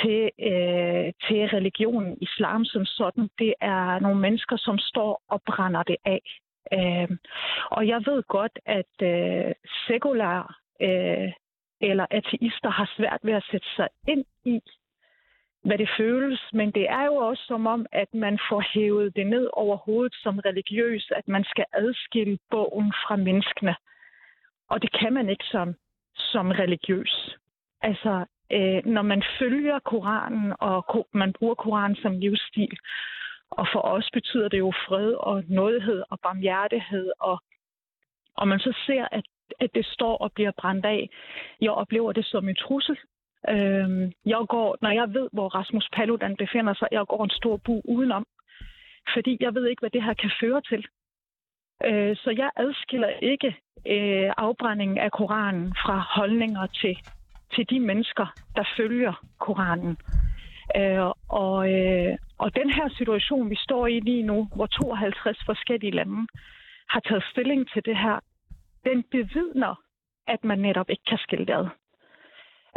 til, 0.00 0.30
øh, 0.48 1.08
til 1.26 1.40
religionen 1.56 2.18
islam 2.20 2.64
som 2.64 2.84
sådan. 2.84 3.28
Det 3.38 3.54
er 3.60 3.98
nogle 3.98 4.20
mennesker, 4.20 4.56
som 4.56 4.78
står 4.78 5.22
og 5.28 5.42
brænder 5.46 5.82
det 5.82 5.96
af. 6.04 6.22
Øh, 6.72 7.16
og 7.70 7.88
jeg 7.88 8.02
ved 8.06 8.22
godt, 8.22 8.58
at 8.66 8.94
øh, 9.02 9.54
sekular 9.86 10.58
øh, 10.80 11.32
eller 11.80 12.06
ateister 12.10 12.70
har 12.70 12.92
svært 12.96 13.20
ved 13.22 13.32
at 13.32 13.46
sætte 13.50 13.66
sig 13.76 13.88
ind 14.08 14.24
i, 14.44 14.60
hvad 15.64 15.78
det 15.78 15.90
føles, 15.98 16.40
men 16.52 16.70
det 16.70 16.90
er 16.90 17.04
jo 17.04 17.14
også 17.14 17.44
som 17.46 17.66
om, 17.66 17.86
at 17.92 18.14
man 18.14 18.38
får 18.48 18.60
hævet 18.74 19.16
det 19.16 19.26
ned 19.26 19.48
over 19.52 19.76
hovedet 19.76 20.14
som 20.22 20.38
religiøs, 20.38 21.12
at 21.16 21.28
man 21.28 21.44
skal 21.44 21.64
adskille 21.72 22.38
bogen 22.50 22.92
fra 22.92 23.16
menneskene. 23.16 23.76
Og 24.70 24.82
det 24.82 24.92
kan 25.00 25.12
man 25.12 25.28
ikke 25.28 25.44
som, 25.44 25.74
som 26.14 26.50
religiøs. 26.50 27.36
Altså, 27.82 28.24
øh, 28.52 28.86
når 28.86 29.02
man 29.02 29.22
følger 29.38 29.78
Koranen, 29.78 30.54
og 30.60 31.06
man 31.12 31.32
bruger 31.32 31.54
Koranen 31.54 31.96
som 31.96 32.18
livsstil, 32.18 32.78
og 33.50 33.66
for 33.72 33.80
os 33.80 34.10
betyder 34.12 34.48
det 34.48 34.58
jo 34.58 34.72
fred 34.88 35.12
og 35.12 35.44
nådighed 35.48 36.02
og 36.10 36.20
barmhjertighed, 36.20 37.12
og, 37.20 37.42
og 38.36 38.48
man 38.48 38.58
så 38.58 38.72
ser, 38.86 39.08
at, 39.12 39.24
at 39.60 39.70
det 39.74 39.86
står 39.86 40.16
og 40.16 40.32
bliver 40.32 40.52
brændt 40.60 40.86
af. 40.86 41.10
Jeg 41.60 41.70
oplever 41.70 42.12
det 42.12 42.24
som 42.26 42.48
en 42.48 42.56
trussel. 42.56 42.98
Øhm, 43.48 44.12
jeg 44.26 44.44
går, 44.48 44.76
når 44.82 44.90
jeg 44.90 45.14
ved, 45.14 45.28
hvor 45.32 45.48
Rasmus 45.48 45.88
Paludan 45.92 46.36
befinder 46.36 46.74
sig, 46.74 46.88
jeg 46.92 47.06
går 47.06 47.24
en 47.24 47.30
stor 47.30 47.56
bu 47.56 47.80
udenom. 47.84 48.26
Fordi 49.14 49.36
jeg 49.40 49.54
ved 49.54 49.66
ikke, 49.66 49.80
hvad 49.80 49.90
det 49.90 50.02
her 50.02 50.14
kan 50.14 50.30
føre 50.40 50.60
til. 50.60 50.86
Øh, 51.84 52.16
så 52.16 52.30
jeg 52.30 52.50
adskiller 52.56 53.08
ikke 53.08 53.56
øh, 53.86 54.32
afbrændingen 54.36 54.98
af 54.98 55.12
Koranen 55.12 55.74
fra 55.82 56.06
holdninger 56.16 56.66
til, 56.66 56.98
til 57.54 57.70
de 57.70 57.80
mennesker, 57.80 58.26
der 58.56 58.64
følger 58.76 59.24
Koranen. 59.38 59.96
Øh, 60.76 61.12
og, 61.28 61.72
øh, 61.72 62.18
og 62.38 62.56
den 62.56 62.70
her 62.70 62.88
situation, 62.88 63.50
vi 63.50 63.56
står 63.56 63.86
i 63.86 64.00
lige 64.00 64.22
nu, 64.22 64.48
hvor 64.54 64.66
52 64.66 65.38
forskellige 65.46 65.96
lande 65.96 66.26
har 66.88 67.00
taget 67.00 67.24
stilling 67.32 67.70
til 67.72 67.84
det 67.84 67.96
her, 67.96 68.20
den 68.84 69.02
bevidner, 69.02 69.74
at 70.26 70.44
man 70.44 70.58
netop 70.58 70.90
ikke 70.90 71.04
kan 71.08 71.18
skille 71.18 71.46
det 71.46 71.52
ad. 71.52 71.68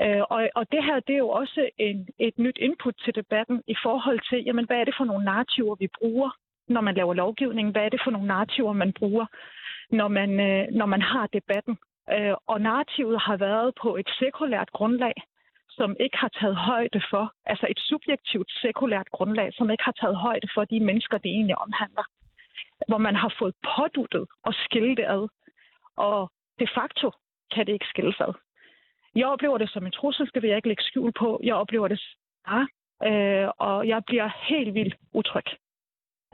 Øh, 0.03 0.23
og, 0.29 0.49
og 0.55 0.71
det 0.71 0.83
her, 0.83 0.99
det 0.99 1.13
er 1.13 1.23
jo 1.27 1.29
også 1.29 1.69
en, 1.77 2.07
et 2.19 2.39
nyt 2.39 2.57
input 2.57 2.95
til 3.03 3.15
debatten 3.15 3.63
i 3.67 3.75
forhold 3.83 4.19
til, 4.29 4.43
jamen, 4.45 4.65
hvad 4.65 4.77
er 4.77 4.85
det 4.85 4.95
for 4.97 5.05
nogle 5.05 5.25
narrativer, 5.25 5.75
vi 5.75 5.87
bruger, 5.99 6.29
når 6.67 6.81
man 6.81 6.95
laver 6.95 7.13
lovgivning? 7.13 7.71
Hvad 7.71 7.81
er 7.85 7.89
det 7.89 8.01
for 8.03 8.11
nogle 8.11 8.27
narrativer, 8.27 8.73
man 8.73 8.93
bruger, 8.93 9.25
når 9.89 10.07
man, 10.07 10.39
øh, 10.39 10.67
når 10.71 10.85
man 10.85 11.01
har 11.01 11.27
debatten? 11.27 11.77
Øh, 12.13 12.35
og 12.47 12.61
narrativet 12.61 13.21
har 13.21 13.37
været 13.37 13.73
på 13.81 13.95
et 13.95 14.09
sekulært 14.19 14.71
grundlag, 14.71 15.13
som 15.81 15.95
ikke 15.99 16.17
har 16.17 16.31
taget 16.39 16.55
højde 16.55 17.01
for, 17.11 17.33
altså 17.45 17.65
et 17.69 17.79
subjektivt 17.79 18.51
sekulært 18.51 19.09
grundlag, 19.17 19.53
som 19.53 19.71
ikke 19.71 19.83
har 19.83 19.97
taget 20.01 20.17
højde 20.17 20.47
for 20.55 20.63
de 20.65 20.79
mennesker, 20.79 21.17
det 21.17 21.31
egentlig 21.31 21.57
omhandler. 21.57 22.05
Hvor 22.87 22.97
man 22.97 23.15
har 23.15 23.33
fået 23.39 23.55
påduttet 23.75 24.25
og 24.43 24.53
skille 24.53 24.95
det 24.95 25.05
ad. 25.15 25.23
Og 25.97 26.31
de 26.59 26.67
facto 26.77 27.07
kan 27.53 27.65
det 27.67 27.73
ikke 27.73 27.91
skille 27.93 28.13
sig 28.13 28.27
ad. 28.27 28.33
Jeg 29.15 29.27
oplever 29.27 29.57
det 29.57 29.69
som 29.69 29.85
en 29.85 29.91
trussel, 29.91 30.29
det 30.33 30.41
vil 30.41 30.47
jeg 30.47 30.57
ikke 30.57 30.67
lægge 30.67 30.83
skjul 30.83 31.11
på. 31.11 31.39
Jeg 31.43 31.55
oplever 31.55 31.87
det 31.87 31.99
snart, 31.99 32.69
øh, 33.09 33.47
og 33.57 33.87
jeg 33.87 34.01
bliver 34.07 34.29
helt 34.49 34.73
vildt 34.73 34.95
utryg. 35.13 35.47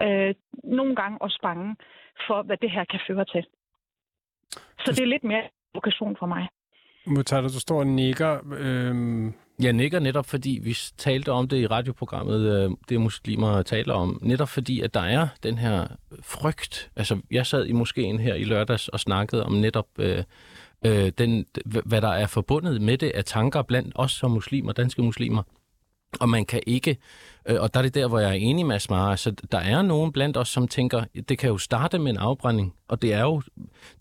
Øh, 0.02 0.36
nogle 0.64 0.96
gange 0.96 1.22
også 1.22 1.40
bange 1.42 1.76
for, 2.28 2.42
hvad 2.44 2.58
det 2.58 2.72
her 2.72 2.86
kan 2.86 3.00
føre 3.08 3.26
til. 3.26 3.46
Så 4.84 4.90
det 4.96 5.00
er 5.00 5.14
lidt 5.16 5.24
mere 5.24 5.50
provokation 5.74 6.18
for 6.20 6.26
mig. 6.26 6.48
Mutata, 7.08 7.48
du 7.48 7.60
står 7.60 7.80
og 7.80 7.88
nikker. 7.88 8.40
Øhm... 8.58 9.34
Jeg 9.60 9.74
nikker 9.74 10.00
netop, 10.00 10.26
fordi 10.26 10.60
vi 10.64 10.78
talte 10.98 11.32
om 11.32 11.48
det 11.48 11.58
i 11.58 11.68
radioprogrammet, 11.68 12.40
øh, 12.40 12.72
det 12.90 13.02
muslimer 13.02 13.62
taler 13.62 13.94
om. 13.94 14.20
Netop 14.22 14.50
fordi, 14.50 14.82
at 14.82 14.94
der 14.94 15.02
er 15.02 15.28
den 15.44 15.58
her 15.58 15.88
frygt. 16.22 16.90
Altså, 16.96 17.20
jeg 17.32 17.46
sad 17.46 17.66
i 17.66 17.72
moskeen 17.72 18.20
her 18.20 18.34
i 18.36 18.44
lørdags 18.44 18.88
og 18.88 19.00
snakkede 19.00 19.46
om 19.46 19.54
netop 19.54 19.88
øh, 20.00 20.24
øh, 20.86 21.12
den, 21.18 21.46
hvad 21.86 22.02
der 22.02 22.10
er 22.10 22.28
forbundet 22.28 22.82
med 22.82 22.98
det 22.98 23.10
af 23.10 23.26
tanker 23.26 23.62
blandt 23.62 23.92
os 23.96 24.12
som 24.12 24.32
muslimer, 24.32 24.72
danske 24.74 25.02
muslimer. 25.02 25.44
Og 26.20 26.30
man 26.30 26.46
kan 26.46 26.62
ikke, 26.68 26.98
øh, 27.46 27.62
og 27.62 27.74
der 27.74 27.80
er 27.80 27.84
det 27.84 27.96
der, 27.96 28.08
hvor 28.08 28.20
jeg 28.20 28.30
er 28.30 28.34
enig 28.34 28.66
med 28.66 28.76
Asmara, 28.76 29.18
så 29.18 29.32
der 29.52 29.58
er 29.58 29.82
nogen 29.82 30.12
blandt 30.12 30.38
os, 30.38 30.50
som 30.50 30.68
tænker, 30.68 31.04
det 31.30 31.38
kan 31.38 31.50
jo 31.50 31.58
starte 31.58 32.00
med 32.00 32.12
en 32.12 32.18
afbrænding, 32.18 32.76
og 32.88 33.02
det 33.02 33.14
er 33.14 33.22
jo 33.22 33.42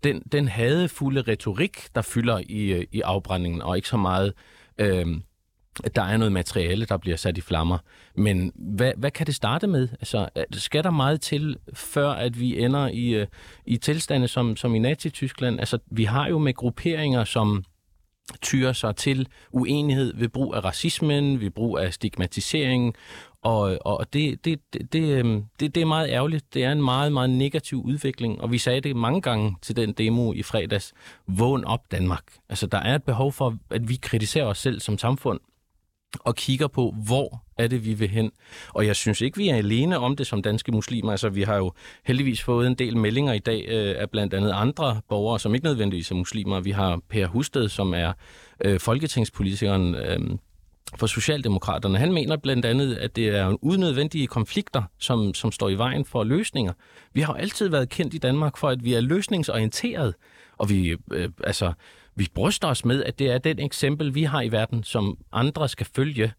den, 0.05 0.23
den 0.33 0.49
hadefulde 0.49 1.23
retorik, 1.23 1.89
der 1.95 2.03
fylder 2.03 2.41
i, 2.49 2.73
øh, 2.73 2.85
i 2.93 3.01
afbrændingen, 3.01 3.63
og 3.63 3.77
ikke 3.77 3.89
så 3.89 3.97
meget 3.97 4.33
øh, 4.79 5.07
at 5.85 5.97
der 5.97 6.03
er 6.03 6.17
noget 6.17 6.33
materiale, 6.33 6.85
der 6.85 6.97
bliver 6.97 7.17
sat 7.17 7.39
i 7.39 7.41
flammer. 7.41 7.79
Men 8.15 8.53
hvad, 8.55 8.93
hvad 8.97 9.11
kan 9.11 9.27
det 9.27 9.35
starte 9.35 9.67
med? 9.67 9.89
Altså, 9.93 10.29
øh, 10.37 10.45
skal 10.53 10.85
der 10.85 10.91
meget 10.91 11.21
til, 11.21 11.59
før 11.75 12.11
at 12.11 12.41
vi 12.41 12.59
ender 12.59 12.89
i, 12.89 13.09
øh, 13.09 13.27
i 13.67 13.77
tilstande 13.77 14.29
som, 14.29 14.57
som 14.57 14.75
i 14.75 14.79
Nazi-Tyskland? 14.79 15.59
Altså, 15.59 15.79
vi 15.91 16.05
har 16.05 16.29
jo 16.29 16.39
med 16.39 16.55
grupperinger, 16.55 17.25
som 17.25 17.65
tyrer 18.43 18.73
sig 18.73 18.97
til 18.97 19.29
uenighed 19.51 20.15
ved 20.17 20.29
brug 20.29 20.55
af 20.55 20.65
racismen, 20.65 21.41
ved 21.41 21.51
brug 21.51 21.79
af 21.79 21.95
stigmatisering, 21.95 22.95
og, 23.43 23.79
og 23.81 24.13
det, 24.13 24.45
det, 24.45 24.61
det, 24.73 24.93
det, 24.93 25.19
øhm, 25.19 25.45
det, 25.61 25.75
det 25.75 25.81
er 25.81 25.87
meget 25.87 26.11
ærgerligt. 26.11 26.55
Det 26.55 26.65
er 26.65 26.73
en 26.73 26.83
meget, 26.83 27.13
meget 27.13 27.31
negativ 27.31 27.83
udvikling, 27.83 28.41
og 28.41 28.53
vi 28.53 28.59
sagde 28.59 28.81
det 28.81 28.97
mange 28.97 29.23
gange 29.23 29.57
til 29.63 29.77
den 29.77 29.93
demo 29.93 30.33
i 30.33 30.43
fredags. 30.43 30.93
Vågn 31.27 31.65
op, 31.65 31.91
Danmark. 31.91 32.25
Altså, 32.49 32.67
der 32.67 32.79
er 32.79 32.95
et 32.95 33.05
behov 33.05 33.33
for, 33.33 33.57
at 33.71 33.89
vi 33.89 33.97
kritiserer 34.03 34.47
os 34.47 34.59
selv 34.59 34.81
som 34.81 34.99
samfund, 34.99 35.41
og 36.21 36.35
kigger 36.35 36.67
på, 36.69 36.95
hvor 37.07 37.46
er 37.59 37.67
det, 37.67 37.85
vi 37.85 37.95
vil 37.95 38.09
hen. 38.09 38.33
Og 38.69 38.87
jeg 38.87 38.97
synes 38.97 39.21
ikke, 39.21 39.39
vi 39.39 39.49
er 39.49 39.57
alene 39.57 39.99
om 39.99 40.17
det 40.17 40.27
som 40.27 40.43
danske 40.43 40.73
muslimer. 40.73 41.11
Altså, 41.11 41.29
vi 41.29 41.43
har 41.43 41.57
jo 41.57 41.73
heldigvis 42.05 42.43
fået 42.43 42.67
en 42.67 42.75
del 42.75 42.97
meldinger 42.97 43.33
i 43.33 43.39
dag 43.39 43.65
øh, 43.69 43.95
af 43.99 44.11
blandt 44.11 44.35
andet 44.35 44.53
andre 44.55 45.01
borgere, 45.09 45.41
som 45.41 45.55
ikke 45.55 45.67
nødvendigvis 45.67 46.11
er 46.11 46.15
muslimer. 46.15 46.61
Vi 46.61 46.71
har 46.71 47.01
Per 47.09 47.27
Husted, 47.27 47.69
som 47.69 47.95
er 47.95 48.13
øh, 48.65 48.81
folketingspolitikeren 48.81 49.95
øh, 49.95 50.19
for 50.97 51.07
Socialdemokraterne. 51.07 51.99
Han 51.99 52.13
mener 52.13 52.37
blandt 52.37 52.65
andet, 52.65 52.95
at 52.95 53.17
det 53.17 53.29
er 53.29 53.57
unødvendige 53.63 54.27
konflikter, 54.27 54.83
som, 54.99 55.35
som 55.35 55.53
står 55.53 55.69
i 55.69 55.75
vejen 55.75 56.05
for 56.05 56.25
løsninger. 56.25 56.73
Vi 57.13 57.21
har 57.21 57.33
jo 57.33 57.39
altid 57.39 57.69
været 57.69 57.89
kendt 57.89 58.15
i 58.15 58.19
Danmark 58.19 58.57
for, 58.57 58.69
at 58.69 58.85
vi 58.85 58.95
er 58.95 59.01
løsningsorienteret, 59.01 60.15
og 60.59 60.71
vi, 60.71 60.97
øh, 61.13 61.29
altså, 61.45 61.73
vi 62.15 62.29
bryster 62.35 62.69
os 62.69 62.85
med, 62.85 63.05
at 63.05 63.19
det 63.19 63.31
er 63.31 63.39
den 63.39 63.59
eksempel, 63.59 64.15
vi 64.15 64.23
har 64.23 64.43
i 64.43 64.53
verden, 64.53 64.85
som 64.85 65.19
andre 65.33 65.69
skal 65.69 65.87
følge. 65.97 66.33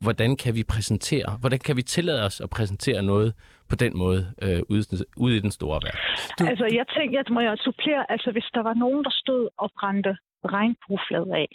Hvordan 0.00 0.36
kan 0.36 0.54
vi 0.54 0.64
præsentere, 0.64 1.38
hvordan 1.40 1.58
kan 1.58 1.76
vi 1.76 1.82
tillade 1.82 2.24
os 2.24 2.40
at 2.40 2.50
præsentere 2.50 3.02
noget 3.02 3.34
på 3.70 3.76
den 3.76 3.98
måde 3.98 4.20
øh, 4.42 4.60
ude, 4.68 4.82
ude 5.16 5.36
i 5.36 5.40
den 5.40 5.50
store 5.50 5.80
verden? 5.84 6.00
Du... 6.38 6.46
Altså, 6.50 6.66
jeg 6.78 6.86
tænker, 6.96 7.20
at 7.20 7.30
må 7.30 7.40
jeg 7.40 7.58
supplere, 7.58 8.10
altså 8.10 8.30
hvis 8.32 8.48
der 8.54 8.62
var 8.62 8.74
nogen, 8.74 9.04
der 9.04 9.10
stod 9.10 9.48
og 9.58 9.70
brændte 9.78 10.16
regnbueflaget 10.44 11.32
af 11.32 11.48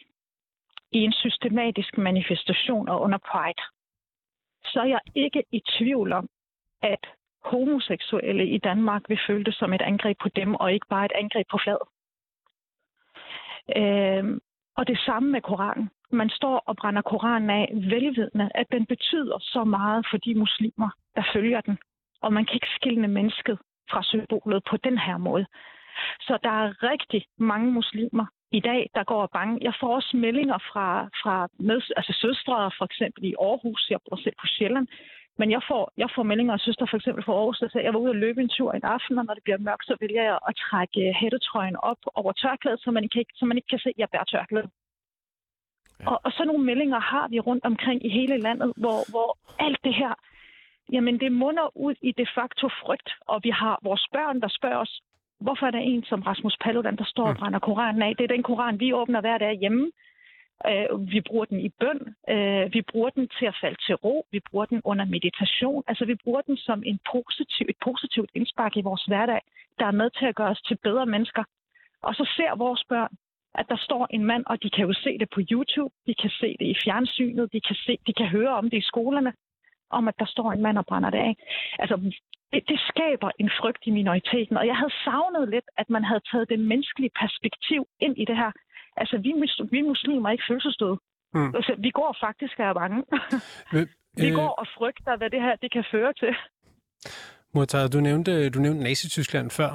i 0.91 0.97
en 0.97 1.13
systematisk 1.13 1.97
manifestation 1.97 2.89
og 2.89 3.01
under 3.01 3.17
Pride, 3.17 3.63
så 4.63 4.79
er 4.79 4.85
jeg 4.85 4.99
ikke 5.15 5.43
i 5.51 5.61
tvivl 5.77 6.13
om, 6.13 6.29
at 6.81 7.03
homoseksuelle 7.45 8.45
i 8.47 8.57
Danmark 8.57 9.01
vil 9.09 9.19
føle 9.27 9.43
det 9.43 9.55
som 9.55 9.73
et 9.73 9.81
angreb 9.81 10.17
på 10.21 10.29
dem, 10.29 10.55
og 10.55 10.73
ikke 10.73 10.87
bare 10.89 11.05
et 11.05 11.11
angreb 11.15 11.47
på 11.51 11.59
fladet. 11.63 11.87
Øh, 13.77 14.39
og 14.77 14.87
det 14.87 14.99
samme 15.05 15.31
med 15.31 15.41
Koranen. 15.41 15.89
Man 16.13 16.29
står 16.29 16.57
og 16.65 16.75
brænder 16.75 17.01
Koranen 17.01 17.49
af 17.49 17.69
velvidende, 17.73 18.49
at 18.55 18.67
den 18.71 18.85
betyder 18.85 19.37
så 19.41 19.63
meget 19.63 20.05
for 20.09 20.17
de 20.17 20.35
muslimer, 20.35 20.89
der 21.15 21.23
følger 21.33 21.61
den. 21.61 21.77
Og 22.21 22.33
man 22.33 22.45
kan 22.45 22.53
ikke 22.53 22.75
skille 22.75 23.07
mennesket 23.07 23.57
fra 23.91 24.03
symbolet 24.03 24.63
på 24.69 24.77
den 24.77 24.97
her 24.97 25.17
måde. 25.17 25.45
Så 26.19 26.37
der 26.43 26.49
er 26.49 26.83
rigtig 26.83 27.25
mange 27.37 27.71
muslimer 27.71 28.25
i 28.51 28.59
dag, 28.59 28.89
der 28.95 29.03
går 29.03 29.29
bange. 29.33 29.59
Jeg 29.61 29.73
får 29.79 29.95
også 29.95 30.17
meldinger 30.17 30.57
fra, 30.57 31.09
fra 31.23 31.47
med, 31.59 31.81
altså 31.97 32.13
søstre, 32.21 32.71
for 32.77 32.85
eksempel 32.85 33.23
i 33.23 33.33
Aarhus, 33.39 33.87
jeg 33.89 33.99
bor 34.09 34.17
selv 34.17 34.35
på 34.41 34.47
Sjælland, 34.47 34.87
men 35.39 35.51
jeg 35.51 35.61
får, 35.67 35.91
jeg 35.97 36.09
får 36.15 36.23
meldinger 36.23 36.53
af 36.53 36.59
søster 36.59 36.85
for 36.89 36.97
eksempel 36.97 37.23
fra 37.23 37.33
Aarhus, 37.33 37.59
der 37.59 37.67
siger, 37.69 37.81
at 37.81 37.85
jeg 37.85 37.93
var 37.93 37.99
ude 37.99 38.15
at 38.15 38.23
løbe 38.25 38.41
en 38.41 38.49
tur 38.49 38.71
en 38.71 38.83
aften, 38.83 39.17
og 39.19 39.25
når 39.25 39.33
det 39.33 39.43
bliver 39.43 39.57
mørkt, 39.57 39.85
så 39.85 39.95
vælger 39.99 40.23
jeg 40.23 40.39
at 40.49 40.55
trække 40.55 41.13
hættetrøjen 41.21 41.75
op 41.75 42.01
over 42.15 42.31
tørklædet, 42.31 42.79
så 42.79 42.91
man 42.91 43.03
ikke, 43.03 43.25
så 43.35 43.45
man 43.45 43.57
ikke 43.57 43.71
kan 43.73 43.79
se, 43.79 43.89
at 43.89 44.01
jeg 44.01 44.09
bærer 44.09 44.23
tørklædet. 44.23 44.69
Og, 46.05 46.19
og 46.23 46.31
så 46.31 46.43
nogle 46.45 46.65
meldinger 46.65 46.99
har 46.99 47.27
vi 47.27 47.39
rundt 47.39 47.65
omkring 47.65 48.05
i 48.05 48.09
hele 48.09 48.37
landet, 48.37 48.73
hvor, 48.77 49.11
hvor 49.11 49.37
alt 49.59 49.79
det 49.83 49.95
her, 49.95 50.13
jamen 50.91 51.19
det 51.19 51.31
munder 51.31 51.77
ud 51.77 51.95
i 52.01 52.11
de 52.11 52.27
facto 52.35 52.69
frygt, 52.81 53.09
og 53.27 53.39
vi 53.43 53.49
har 53.49 53.79
vores 53.83 54.05
børn, 54.13 54.41
der 54.41 54.47
spørger 54.47 54.77
os, 54.77 55.01
hvorfor 55.39 55.65
er 55.65 55.71
der 55.71 55.79
en 55.79 56.03
som 56.03 56.21
Rasmus 56.21 56.57
Paludan, 56.61 56.95
der 56.97 57.05
står 57.05 57.27
og 57.27 57.33
mm. 57.33 57.39
brænder 57.39 57.59
Koranen 57.59 58.01
af? 58.01 58.15
Det 58.17 58.23
er 58.23 58.35
den 58.35 58.43
Koran, 58.43 58.79
vi 58.79 58.93
åbner 58.93 59.21
hver 59.21 59.37
dag 59.37 59.59
hjemme. 59.59 59.91
Øh, 60.69 61.11
vi 61.13 61.21
bruger 61.21 61.45
den 61.45 61.59
i 61.59 61.69
bøn. 61.69 62.15
Øh, 62.29 62.73
vi 62.73 62.81
bruger 62.81 63.09
den 63.09 63.27
til 63.37 63.45
at 63.45 63.57
falde 63.61 63.77
til 63.85 63.95
ro. 63.95 64.25
Vi 64.31 64.39
bruger 64.49 64.65
den 64.65 64.81
under 64.83 65.05
meditation. 65.05 65.83
Altså, 65.87 66.05
vi 66.05 66.15
bruger 66.23 66.41
den 66.41 66.57
som 66.57 66.83
en 66.85 66.99
positiv, 67.11 67.65
et 67.69 67.79
positivt 67.83 68.31
indspark 68.35 68.77
i 68.77 68.81
vores 68.81 69.03
hverdag, 69.03 69.41
der 69.79 69.85
er 69.85 69.99
med 70.01 70.09
til 70.09 70.25
at 70.25 70.35
gøre 70.35 70.49
os 70.49 70.61
til 70.61 70.77
bedre 70.83 71.05
mennesker. 71.05 71.43
Og 72.01 72.15
så 72.15 72.33
ser 72.35 72.55
vores 72.55 72.83
børn, 72.89 73.11
at 73.55 73.65
der 73.69 73.77
står 73.77 74.07
en 74.09 74.23
mand, 74.25 74.43
og 74.47 74.63
de 74.63 74.69
kan 74.69 74.85
jo 74.87 74.93
se 74.93 75.17
det 75.17 75.29
på 75.29 75.41
YouTube, 75.51 75.93
de 76.07 76.15
kan 76.21 76.29
se 76.29 76.55
det 76.59 76.65
i 76.65 76.75
fjernsynet, 76.83 77.53
de 77.53 77.61
kan, 77.61 77.75
se, 77.75 77.97
de 78.07 78.13
kan 78.13 78.27
høre 78.27 78.53
om 78.59 78.69
det 78.69 78.77
i 78.77 78.89
skolerne, 78.91 79.33
om 79.89 80.07
at 80.07 80.15
der 80.19 80.25
står 80.25 80.51
en 80.51 80.61
mand 80.61 80.77
og 80.77 80.85
brænder 80.85 81.09
det 81.09 81.17
af. 81.17 81.35
Altså, 81.79 81.95
det, 82.53 82.63
det 82.67 82.79
skaber 82.91 83.29
en 83.39 83.49
frygt 83.59 83.83
i 83.85 83.91
minoriteten, 83.91 84.57
og 84.57 84.67
jeg 84.67 84.77
havde 84.77 84.93
savnet 85.05 85.49
lidt, 85.49 85.67
at 85.77 85.89
man 85.89 86.03
havde 86.03 86.23
taget 86.31 86.49
det 86.49 86.59
menneskelige 86.59 87.13
perspektiv 87.21 87.81
ind 87.99 88.17
i 88.17 88.25
det 88.25 88.37
her. 88.37 88.51
Altså, 88.97 89.17
vi, 89.17 89.31
vi 89.71 89.81
muslimer 89.81 90.29
er 90.29 90.31
ikke 90.31 90.49
følelsesdøde. 90.49 90.97
Mm. 91.33 91.55
Altså, 91.55 91.75
vi 91.77 91.89
går 91.89 92.17
faktisk 92.25 92.59
af 92.59 92.73
bange. 92.75 93.03
Men, 93.73 93.89
vi 94.23 94.27
øh... 94.29 94.35
går 94.35 94.51
og 94.61 94.67
frygter, 94.77 95.17
hvad 95.17 95.29
det 95.29 95.41
her 95.41 95.55
det 95.55 95.71
kan 95.71 95.85
føre 95.91 96.13
til. 96.13 96.33
Mortar, 97.55 97.87
du 97.87 97.99
nævnte, 97.99 98.49
du 98.49 98.59
nævnte 98.59 98.83
Nazi-Tyskland 98.83 99.49
før. 99.51 99.71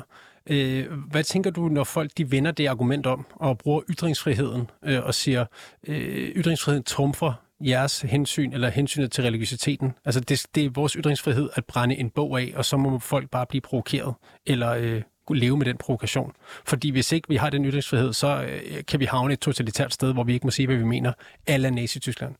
Øh, 0.49 0.87
hvad 1.11 1.25
tænker 1.25 1.51
du, 1.51 1.69
når 1.69 1.85
folk 1.85 2.11
de 2.19 2.31
vender 2.31 2.51
det 2.51 2.67
argument 2.67 3.07
om 3.07 3.27
og 3.35 3.59
bruger 3.59 3.83
ytringsfriheden 3.91 4.71
øh, 4.85 5.05
og 5.05 5.15
siger, 5.15 5.45
øh, 5.87 6.29
ytringsfriheden 6.29 6.85
trumfer 6.85 7.33
jeres 7.61 8.01
hensyn 8.01 8.53
eller 8.53 8.69
hensynet 8.69 9.13
til 9.13 9.25
religiøsiteten? 9.25 9.93
Altså 10.05 10.21
det, 10.21 10.47
det 10.55 10.65
er 10.65 10.71
vores 10.71 10.93
ytringsfrihed 10.93 11.51
at 11.55 11.65
brænde 11.65 11.97
en 11.97 12.11
bog 12.11 12.41
af, 12.41 12.53
og 12.57 12.65
så 12.65 12.77
må 12.77 12.99
folk 12.99 13.31
bare 13.31 13.47
blive 13.47 13.61
provokeret 13.61 14.15
eller 14.47 14.71
øh, 14.71 15.03
leve 15.31 15.57
med 15.57 15.67
den 15.67 15.77
provokation. 15.77 16.33
Fordi 16.67 16.91
hvis 16.91 17.13
ikke 17.13 17.29
vi 17.29 17.37
har 17.37 17.51
den 17.51 17.65
ytringsfrihed, 17.65 18.13
så 18.13 18.43
øh, 18.43 18.85
kan 18.89 19.01
vi 19.01 19.05
havne 19.05 19.33
et 19.33 19.41
totalitært 19.41 19.93
sted, 19.93 20.13
hvor 20.13 20.25
vi 20.25 20.33
ikke 20.33 20.47
må 20.47 20.51
sige, 20.51 20.67
hvad 20.67 20.77
vi 20.77 20.85
mener, 20.85 21.13
alle 21.47 21.71
Nazi-Tyskland. 21.71 22.35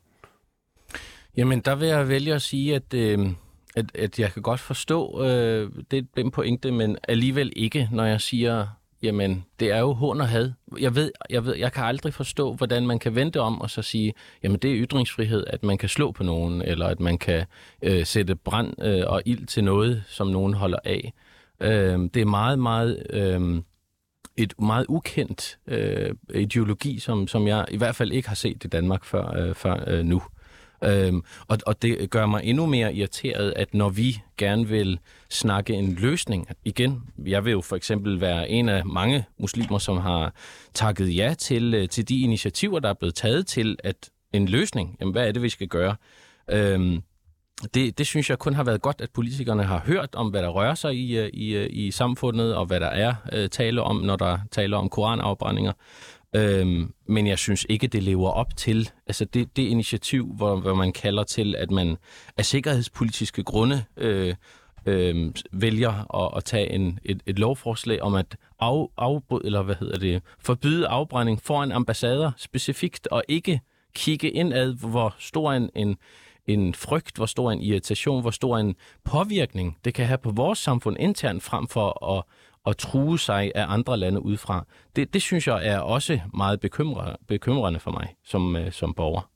Jamen, 1.37 1.61
der 1.61 1.75
vil 1.75 1.89
jeg 1.89 2.09
vælge 2.09 2.35
at 2.35 2.43
sige, 2.43 2.75
at... 2.75 2.95
Øh 2.95 3.19
at, 3.79 3.85
at 3.95 4.19
jeg 4.19 4.33
kan 4.33 4.43
godt 4.43 4.61
forstå 4.61 5.25
øh, 5.25 5.71
det 5.91 6.07
den 6.17 6.31
pointe, 6.31 6.71
men 6.71 6.97
alligevel 7.09 7.53
ikke, 7.57 7.89
når 7.93 8.05
jeg 8.05 8.21
siger, 8.21 8.67
jamen, 9.03 9.45
det 9.61 9.71
er 9.73 9.79
jo 9.79 9.95
hund 9.95 10.21
og 10.21 10.29
had. 10.29 10.53
Jeg 10.81 10.95
ved, 10.95 11.13
jeg 11.31 11.45
ved, 11.45 11.57
jeg 11.57 11.73
kan 11.73 11.85
aldrig 11.85 12.15
forstå, 12.15 12.55
hvordan 12.55 12.87
man 12.87 12.99
kan 12.99 13.15
vente 13.15 13.41
om 13.41 13.61
og 13.61 13.71
så 13.71 13.83
sige, 13.83 14.15
jamen, 14.43 14.59
det 14.59 14.71
er 14.71 14.77
ytringsfrihed, 14.87 15.45
at 15.47 15.63
man 15.63 15.79
kan 15.79 15.89
slå 15.89 16.13
på 16.13 16.23
nogen, 16.23 16.63
eller 16.63 16.87
at 16.87 17.01
man 17.01 17.19
kan 17.19 17.45
øh, 17.83 18.07
sætte 18.07 18.35
brand 18.35 18.83
øh, 18.83 19.03
og 19.07 19.23
ild 19.27 19.47
til 19.47 19.65
noget, 19.65 20.03
som 20.09 20.27
nogen 20.27 20.55
holder 20.55 20.79
af. 20.85 21.13
Øh, 21.61 21.99
det 22.15 22.17
er 22.17 22.27
meget, 22.27 22.59
meget... 22.59 23.07
Øh, 23.11 23.63
et 24.41 24.55
meget 24.59 24.87
ukendt 24.89 25.59
øh, 25.67 26.15
ideologi, 26.35 26.99
som, 26.99 27.29
som 27.29 27.47
jeg 27.47 27.67
i 27.71 27.77
hvert 27.77 27.97
fald 27.97 28.13
ikke 28.13 28.29
har 28.29 28.35
set 28.35 28.65
i 28.65 28.69
Danmark 28.69 29.05
før, 29.05 29.35
øh, 29.37 29.55
før 29.55 29.85
øh, 29.87 30.05
nu. 30.05 30.23
Øhm, 30.85 31.23
og, 31.49 31.59
og 31.67 31.83
det 31.83 32.11
gør 32.11 32.27
mig 32.27 32.41
endnu 32.45 32.67
mere 32.67 32.95
irriteret, 32.95 33.53
at 33.57 33.75
når 33.75 33.89
vi 33.89 34.21
gerne 34.37 34.69
vil 34.69 34.99
snakke 35.31 35.75
en 35.75 35.95
løsning, 35.95 36.49
igen, 36.65 37.03
jeg 37.27 37.45
vil 37.45 37.51
jo 37.51 37.61
for 37.61 37.77
eksempel 37.77 38.21
være 38.21 38.49
en 38.49 38.69
af 38.69 38.87
mange 38.87 39.25
muslimer, 39.39 39.79
som 39.79 39.97
har 39.97 40.35
takket 40.75 41.17
ja 41.17 41.35
til, 41.39 41.75
øh, 41.75 41.89
til 41.89 42.09
de 42.09 42.21
initiativer, 42.21 42.79
der 42.81 42.89
er 42.89 42.95
blevet 42.95 43.15
taget 43.15 43.47
til 43.47 43.77
at 43.85 44.11
en 44.33 44.49
løsning. 44.49 44.97
Jamen, 45.01 45.13
hvad 45.13 45.29
er 45.29 45.33
det, 45.33 45.43
vi 45.43 45.49
skal 45.49 45.69
gøre? 45.69 45.97
Øhm, 46.51 47.03
det, 47.75 47.99
det 47.99 48.07
synes 48.07 48.31
jeg 48.31 48.39
kun 48.39 48.55
har 48.55 48.65
været 48.65 48.83
godt, 48.83 49.01
at 49.01 49.11
politikerne 49.11 49.65
har 49.65 49.83
hørt 49.87 50.15
om, 50.15 50.29
hvad 50.29 50.43
der 50.43 50.49
rører 50.49 50.75
sig 50.75 50.95
i, 50.95 51.19
øh, 51.19 51.31
i, 51.33 51.55
øh, 51.55 51.69
i 51.71 51.91
samfundet, 51.91 52.55
og 52.55 52.67
hvad 52.67 52.81
der 52.81 52.87
er 52.87 53.15
tale 53.51 53.83
om, 53.83 53.97
når 53.97 54.17
der 54.17 54.39
taler 54.51 54.77
om 54.77 54.89
koranafbrændinger. 54.89 55.73
Øhm, 56.37 56.95
men 57.07 57.27
jeg 57.27 57.39
synes 57.39 57.67
ikke, 57.69 57.87
det 57.87 58.03
lever 58.03 58.31
op 58.31 58.57
til 58.57 58.91
altså 59.07 59.25
det, 59.25 59.57
det 59.57 59.63
initiativ, 59.63 60.35
hvor, 60.37 60.57
hvor 60.57 60.75
man 60.75 60.93
kalder 60.93 61.25
til, 61.25 61.55
at 61.57 61.71
man 61.71 61.97
af 62.37 62.45
sikkerhedspolitiske 62.45 63.43
grunde 63.43 63.85
øh, 63.97 64.35
øh, 64.87 65.33
vælger 65.53 66.25
at, 66.25 66.37
at 66.37 66.45
tage 66.45 66.73
en, 66.73 66.99
et, 67.05 67.23
et 67.27 67.39
lovforslag 67.39 68.03
om 68.03 68.15
at 68.15 68.37
af, 68.61 68.87
afbryde, 68.97 69.47
eller 69.47 69.63
hvad 69.63 69.75
hedder 69.81 69.99
det, 69.99 70.23
forbyde 70.39 70.89
afbrænding 70.89 71.43
foran 71.43 71.73
ambassader 71.73 72.33
specifikt, 72.37 73.07
og 73.07 73.23
ikke 73.29 73.61
kigge 73.95 74.31
indad, 74.31 74.75
hvor 74.75 75.15
stor 75.19 75.53
en, 75.53 75.71
en, 75.75 75.97
en 76.47 76.75
frygt, 76.75 77.17
hvor 77.17 77.27
stor 77.27 77.53
en 77.53 77.61
irritation, 77.61 78.21
hvor 78.21 78.31
stor 78.31 78.59
en 78.59 78.77
påvirkning 79.05 79.79
det 79.85 79.95
kan 79.95 80.07
have 80.07 80.19
på 80.19 80.31
vores 80.31 80.59
samfund 80.59 80.97
internt, 81.01 81.43
frem 81.43 81.69
for 81.69 82.17
at 82.17 82.25
at 82.67 82.77
true 82.77 83.19
sig 83.19 83.53
af 83.55 83.65
andre 83.69 83.97
lande 83.97 84.23
udefra. 84.23 84.67
Det, 84.97 85.15
det 85.15 85.23
synes 85.23 85.47
jeg 85.47 85.67
er 85.67 85.79
også 85.79 86.21
meget 86.35 86.61
bekymrende, 86.61 87.17
bekymrende 87.29 87.81
for 87.81 87.91
mig 87.91 88.15
som, 88.25 88.57
øh, 88.57 88.73
som 88.73 88.95
borger. 88.95 89.31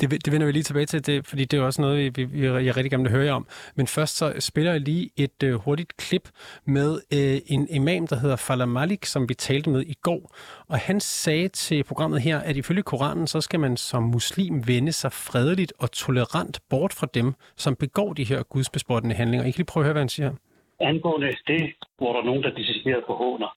Det, 0.00 0.10
det 0.10 0.32
vender 0.32 0.46
vi 0.46 0.52
lige 0.52 0.62
tilbage 0.62 0.86
til, 0.86 1.06
det, 1.06 1.26
fordi 1.26 1.44
det 1.44 1.58
er 1.58 1.62
også 1.62 1.82
noget, 1.82 2.16
vi, 2.16 2.24
vi, 2.24 2.46
jeg 2.46 2.76
rigtig 2.76 2.90
gerne 2.90 3.02
vil 3.02 3.12
høre 3.12 3.24
jer 3.24 3.32
om. 3.32 3.46
Men 3.74 3.86
først 3.86 4.16
så 4.16 4.32
spiller 4.38 4.72
jeg 4.72 4.80
lige 4.80 5.10
et 5.16 5.42
uh, 5.44 5.54
hurtigt 5.54 5.96
klip 5.96 6.28
med 6.66 6.92
uh, 6.92 7.54
en 7.54 7.68
imam, 7.70 8.06
der 8.06 8.16
hedder 8.16 8.36
Falah 8.36 8.68
Malik, 8.68 9.04
som 9.04 9.28
vi 9.28 9.34
talte 9.34 9.70
med 9.70 9.82
i 9.82 9.94
går. 10.02 10.34
Og 10.68 10.78
han 10.78 11.00
sagde 11.00 11.48
til 11.48 11.84
programmet 11.84 12.22
her, 12.22 12.38
at 12.38 12.56
ifølge 12.56 12.82
Koranen, 12.82 13.26
så 13.26 13.40
skal 13.40 13.60
man 13.60 13.76
som 13.76 14.02
muslim 14.02 14.66
vende 14.66 14.92
sig 14.92 15.12
fredeligt 15.12 15.72
og 15.78 15.92
tolerant 15.92 16.60
bort 16.70 16.92
fra 16.92 17.06
dem, 17.14 17.34
som 17.56 17.76
begår 17.76 18.12
de 18.12 18.24
her 18.24 18.42
gudsbespottende 18.42 19.14
handlinger. 19.14 19.46
I 19.46 19.50
kan 19.50 19.58
lige 19.58 19.66
prøve 19.66 19.82
at 19.82 19.86
høre, 19.86 19.92
hvad 19.92 20.02
han 20.02 20.08
siger 20.08 20.32
angående 20.80 21.36
det, 21.46 21.74
hvor 21.98 22.12
der 22.12 22.20
er 22.20 22.24
nogen, 22.24 22.42
der 22.42 22.50
decideret 22.50 23.04
forhåner 23.06 23.50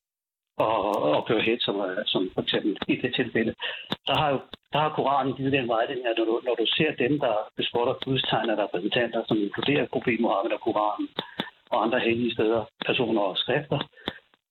og, 0.58 1.02
og 1.18 1.26
kører 1.28 1.42
hæt, 1.42 1.62
som, 1.62 1.76
øh, 1.82 1.98
som 2.06 2.32
for 2.34 2.42
eksempel 2.42 2.78
i 2.88 2.96
det 2.96 3.16
tilfælde, 3.16 3.54
der 4.08 4.16
har, 4.20 4.30
jo, 4.30 4.40
der 4.74 4.80
har 4.80 4.96
Koranen 4.96 5.36
givet 5.38 5.52
den 5.52 5.68
vejledning, 5.68 6.08
at 6.08 6.18
når 6.18 6.26
du, 6.26 6.42
når 6.48 6.56
du 6.56 6.66
ser 6.66 6.92
dem, 7.04 7.20
der 7.20 7.36
bespotter 7.58 7.94
gudstegner 8.06 8.64
repræsentanter, 8.64 9.24
som 9.28 9.38
inkluderer 9.38 9.86
problemer 9.86 10.22
Mohammed 10.22 10.52
og 10.52 10.62
Koranen 10.62 11.10
og 11.72 11.84
andre 11.84 12.00
hellige 12.00 12.34
steder, 12.34 12.62
personer 12.86 13.22
og 13.22 13.38
skrifter, 13.38 13.80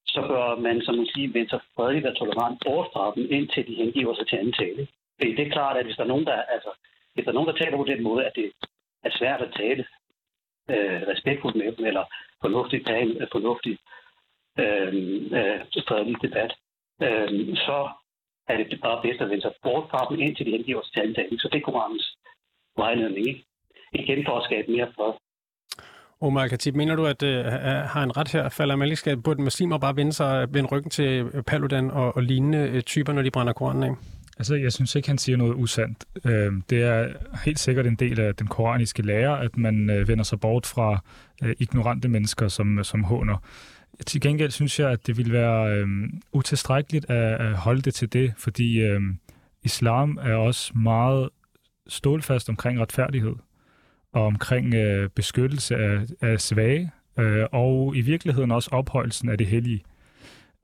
så 0.06 0.20
bør 0.28 0.56
man 0.66 0.82
som 0.82 0.94
muslim 0.94 1.34
vende 1.34 1.50
sig 1.50 1.60
fredeligt 1.76 2.06
og 2.06 2.16
tolerant 2.16 2.58
bort 2.64 2.88
fra 2.92 3.12
dem, 3.14 3.26
indtil 3.30 3.66
de 3.68 3.74
hengiver 3.74 4.14
sig 4.14 4.26
til 4.26 4.36
anden 4.36 4.52
tale. 4.52 4.88
Fordi 5.18 5.30
det 5.36 5.46
er 5.46 5.56
klart, 5.56 5.76
at 5.76 5.84
hvis 5.84 5.96
der 5.96 6.02
er 6.02 6.12
nogen, 6.14 6.26
der, 6.26 6.42
altså, 6.56 6.70
hvis 7.14 7.24
der 7.24 7.30
er 7.30 7.38
nogen, 7.38 7.50
der 7.50 7.60
taler 7.60 7.76
på 7.76 7.90
den 7.92 8.02
måde, 8.02 8.24
at 8.26 8.32
det 8.36 8.52
er 9.04 9.10
svært 9.18 9.40
at 9.42 9.54
tale 9.56 9.84
øh, 10.72 11.00
respektfuldt 11.12 11.56
med 11.56 11.72
dem, 11.72 11.84
eller 11.86 12.04
fornuftig 12.44 12.78
plan, 12.86 13.08
en 13.08 13.28
fornuftig 13.32 13.78
øh, 14.62 14.92
øh, 15.38 16.14
debat, 16.24 16.52
øh, 17.06 17.56
så 17.66 17.78
er 18.48 18.56
det 18.56 18.80
bare 18.86 19.02
bedst 19.02 19.20
at 19.20 19.30
vende 19.30 19.42
sig 19.42 19.54
bort 19.62 19.84
fra 19.90 20.06
dem, 20.08 20.20
indtil 20.20 20.46
de 20.46 20.50
hengiver 20.50 20.82
sig 20.82 20.92
til 20.92 21.06
andagen. 21.06 21.38
Så 21.38 21.48
det 21.52 21.58
er 21.58 21.66
Koranens 21.68 22.16
vejledning, 22.76 23.28
ikke? 23.28 23.44
Igen 23.92 24.24
for 24.26 24.34
at 24.38 24.44
skabe 24.44 24.72
mere 24.72 24.92
fred. 24.96 25.12
Omar 26.22 26.48
Khatib, 26.48 26.74
mener 26.76 26.94
du, 26.96 27.06
at 27.06 27.22
øh, 27.22 27.44
har 27.92 28.02
en 28.02 28.16
ret 28.16 28.32
her, 28.32 28.48
falder 28.48 28.76
man 28.76 28.96
skal 28.96 29.16
burde 29.16 29.42
muslimer 29.42 29.78
bare 29.78 29.96
vende 29.96 30.12
sig 30.12 30.54
vende 30.54 30.68
ryggen 30.72 30.90
til 30.90 31.24
Paludan 31.46 31.90
og, 31.90 32.16
og 32.16 32.22
lignende 32.22 32.58
øh, 32.58 32.82
typer, 32.82 33.12
når 33.12 33.22
de 33.22 33.30
brænder 33.30 33.52
Koranen 33.52 33.82
af? 33.82 33.90
Altså, 34.40 34.54
jeg 34.54 34.72
synes 34.72 34.94
ikke, 34.94 35.08
han 35.08 35.18
siger 35.18 35.36
noget 35.36 35.54
usandt. 35.54 36.04
Øh, 36.24 36.52
det 36.70 36.82
er 36.82 37.08
helt 37.44 37.58
sikkert 37.58 37.86
en 37.86 37.94
del 37.94 38.20
af 38.20 38.36
den 38.36 38.46
koraniske 38.46 39.02
lære, 39.02 39.40
at 39.44 39.56
man 39.56 39.90
øh, 39.90 40.08
vender 40.08 40.24
sig 40.24 40.40
bort 40.40 40.66
fra 40.66 41.04
øh, 41.42 41.54
ignorante 41.58 42.08
mennesker, 42.08 42.48
som, 42.48 42.78
øh, 42.78 42.84
som 42.84 43.04
håner. 43.04 43.36
Til 44.06 44.20
gengæld 44.20 44.50
synes 44.50 44.80
jeg, 44.80 44.90
at 44.90 45.06
det 45.06 45.16
vil 45.16 45.32
være 45.32 45.76
øh, 45.76 45.88
utilstrækkeligt 46.32 47.10
at, 47.10 47.40
at 47.40 47.54
holde 47.54 47.82
det 47.82 47.94
til 47.94 48.12
det, 48.12 48.32
fordi 48.38 48.80
øh, 48.80 49.00
islam 49.62 50.18
er 50.22 50.34
også 50.34 50.72
meget 50.74 51.28
stålfast 51.88 52.48
omkring 52.48 52.80
retfærdighed 52.80 53.34
og 54.12 54.26
omkring 54.26 54.74
øh, 54.74 55.08
beskyttelse 55.08 55.76
af, 55.76 56.00
af 56.20 56.40
svage, 56.40 56.90
øh, 57.18 57.46
og 57.52 57.96
i 57.96 58.00
virkeligheden 58.00 58.50
også 58.50 58.70
ophøjelsen 58.72 59.28
af 59.28 59.38
det 59.38 59.46
hellige. 59.46 59.82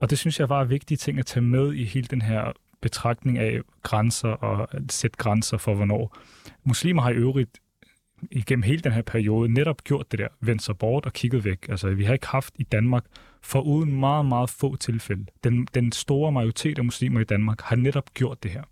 Og 0.01 0.11
det 0.11 0.19
synes 0.19 0.41
jeg 0.41 0.49
var 0.49 0.65
vigtige 0.65 0.99
ting 0.99 1.19
at 1.19 1.27
tage 1.27 1.45
med 1.45 1.75
i 1.75 1.85
hele 1.85 2.07
den 2.07 2.23
her 2.23 2.53
betragtning 2.87 3.39
af 3.39 3.61
grænser 3.83 4.29
og 4.29 4.75
at 4.75 4.93
sætte 4.93 5.17
grænser 5.17 5.59
for, 5.59 5.75
hvornår. 5.75 6.17
Muslimer 6.65 7.03
har 7.03 7.11
i 7.11 7.15
øvrigt 7.15 7.59
igennem 8.31 8.63
hele 8.63 8.81
den 8.81 8.93
her 8.93 9.03
periode 9.03 9.53
netop 9.53 9.85
gjort 9.85 10.13
det 10.13 10.19
der, 10.19 10.29
vendt 10.41 10.63
sig 10.63 10.79
bort 10.79 11.07
og 11.07 11.13
kigget 11.13 11.45
væk. 11.45 11.69
Altså, 11.69 11.91
vi 11.91 12.05
har 12.05 12.13
ikke 12.13 12.27
haft 12.27 12.55
i 12.59 12.63
Danmark, 12.63 13.05
for 13.43 13.61
uden 13.61 14.01
meget, 14.01 14.27
meget 14.27 14.51
få 14.51 14.77
tilfælde. 14.77 15.27
Den, 15.45 15.69
den 15.75 15.93
store 15.93 16.33
majoritet 16.33 16.79
af 16.79 16.85
muslimer 16.85 17.21
i 17.21 17.25
Danmark 17.25 17.61
har 17.61 17.77
netop 17.77 18.15
gjort 18.15 18.43
det 18.43 18.51
her. 18.51 18.63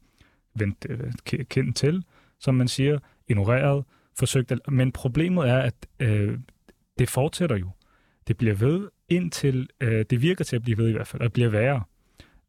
Vendt 0.54 0.86
øh, 0.88 1.12
kendt 1.48 1.76
til, 1.76 2.04
som 2.40 2.54
man 2.54 2.68
siger, 2.68 2.98
ignoreret, 3.28 3.84
forsøgt. 4.18 4.52
At, 4.52 4.58
men 4.68 4.92
problemet 4.92 5.48
er, 5.48 5.58
at 5.58 5.74
øh, 6.00 6.38
det 6.98 7.10
fortsætter 7.10 7.56
jo. 7.56 7.70
Det 8.28 8.36
bliver 8.36 8.54
ved, 8.54 8.88
indtil 9.08 9.68
øh, 9.80 10.04
det 10.10 10.22
virker 10.22 10.44
til 10.44 10.56
at 10.56 10.62
blive 10.62 10.78
ved 10.78 10.88
i 10.88 10.92
hvert 10.92 11.06
fald, 11.06 11.22
og 11.22 11.32
bliver 11.32 11.48
værre. 11.48 11.82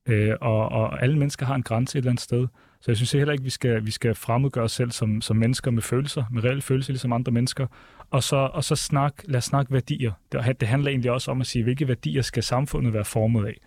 Øh, 0.06 0.36
og, 0.42 0.70
og 0.70 1.04
alle 1.04 1.18
mennesker 1.18 1.46
har 1.46 1.56
en 1.56 1.64
grænse 1.64 1.98
et 1.98 2.02
eller 2.02 2.12
andet 2.12 2.24
sted. 2.24 2.48
Så 2.82 2.92
jeg 2.92 2.96
synes 2.96 3.12
heller 3.12 3.32
ikke, 3.32 3.44
vi 3.44 3.50
skal, 3.50 3.86
vi 3.86 3.92
skal 3.92 4.16
fremmedgøre 4.16 4.64
os 4.64 4.72
selv 4.72 4.92
som, 4.92 5.22
som 5.22 5.38
mennesker 5.38 5.72
med 5.72 5.82
følelser, 5.82 6.24
med 6.32 6.44
reelle 6.44 6.62
følelser, 6.62 6.94
ligesom 6.94 7.14
andre 7.14 7.32
mennesker. 7.32 7.68
Og 8.12 8.24
så, 8.24 8.36
og 8.36 8.64
så 8.64 8.76
snak, 8.76 9.14
lad 9.24 9.38
os 9.38 9.44
snakke 9.44 9.74
værdier. 9.74 10.12
Det, 10.32 10.60
det 10.60 10.68
handler 10.68 10.90
egentlig 10.90 11.12
også 11.12 11.32
om 11.32 11.42
at 11.42 11.48
sige, 11.48 11.64
hvilke 11.64 11.88
værdier 11.88 12.22
skal 12.22 12.44
samfundet 12.44 12.94
være 12.94 13.06
formet 13.06 13.46
af. 13.46 13.58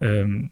Øhm, 0.00 0.50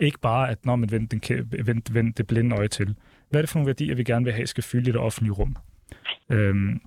ikke 0.00 0.18
bare, 0.18 0.50
at 0.50 0.66
når 0.66 0.76
man 0.76 0.90
vender, 0.90 1.06
den, 1.06 1.48
vend, 1.66 1.92
vend 1.92 2.14
det 2.14 2.26
blinde 2.26 2.56
øje 2.56 2.68
til. 2.68 2.94
Hvad 3.30 3.40
er 3.40 3.42
det 3.42 3.50
for 3.50 3.58
nogle 3.58 3.66
værdier, 3.66 3.94
vi 3.94 4.04
gerne 4.04 4.24
vil 4.24 4.34
have, 4.34 4.46
skal 4.46 4.64
fylde 4.64 4.88
i 4.88 4.92
det 4.92 5.00
offentlige 5.00 5.32
rum? 5.32 5.56
Øhm, 6.30 6.80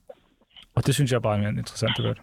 og 0.76 0.86
det 0.86 0.96
synes 0.96 1.12
jeg 1.12 1.22
bare 1.22 1.44
er 1.44 1.48
en 1.48 1.58
interessant 1.58 1.98
debat. 1.98 2.18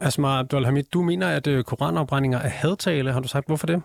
Asma 0.00 0.38
Abdulhamid, 0.38 0.82
du 0.92 1.02
mener, 1.02 1.28
at 1.28 1.46
øh, 1.46 1.64
koranafbrændinger 1.64 2.38
er 2.38 2.48
hadtale. 2.48 3.12
Har 3.12 3.20
du 3.20 3.28
sagt, 3.28 3.46
hvorfor 3.46 3.66
det? 3.66 3.82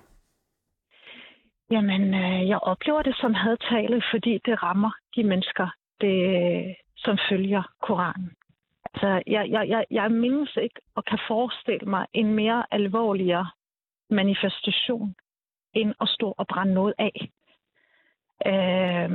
Jamen, 1.72 2.14
øh, 2.14 2.48
jeg 2.48 2.60
oplever 2.60 3.02
det 3.02 3.16
som 3.16 3.34
hadtale, 3.34 4.02
fordi 4.12 4.40
det 4.46 4.64
rammer 4.64 4.92
de 5.16 5.24
mennesker, 5.24 5.68
det, 6.02 6.76
som 6.98 7.18
følger 7.30 7.64
Koranen. 7.82 8.32
Altså, 8.94 9.24
jeg, 9.28 9.50
jeg, 9.50 9.70
jeg, 9.70 9.86
jeg 9.92 10.12
mindes 10.12 10.58
ikke 10.62 10.80
og 10.96 11.06
kan 11.06 11.20
forestille 11.28 11.86
mig 11.90 12.08
en 12.14 12.34
mere 12.34 12.66
alvorligere 12.72 13.48
manifestation, 14.10 15.16
end 15.74 15.94
at 16.02 16.10
stå 16.10 16.34
og 16.38 16.48
brænde 16.48 16.74
noget 16.74 16.94
af. 16.98 17.30
Øh, 18.46 19.10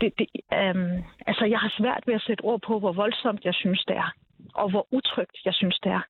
det, 0.00 0.12
det, 0.18 0.28
øh, 0.52 1.04
altså, 1.26 1.44
jeg 1.44 1.58
har 1.58 1.74
svært 1.78 2.02
ved 2.06 2.14
at 2.14 2.22
sætte 2.22 2.42
ord 2.42 2.60
på, 2.60 2.78
hvor 2.78 2.92
voldsomt 2.92 3.44
jeg 3.44 3.54
synes, 3.54 3.84
det 3.84 3.96
er, 3.96 4.12
og 4.54 4.70
hvor 4.70 4.86
utrygt 4.90 5.36
jeg 5.44 5.54
synes, 5.54 5.78
det 5.78 5.92
er. 5.92 6.02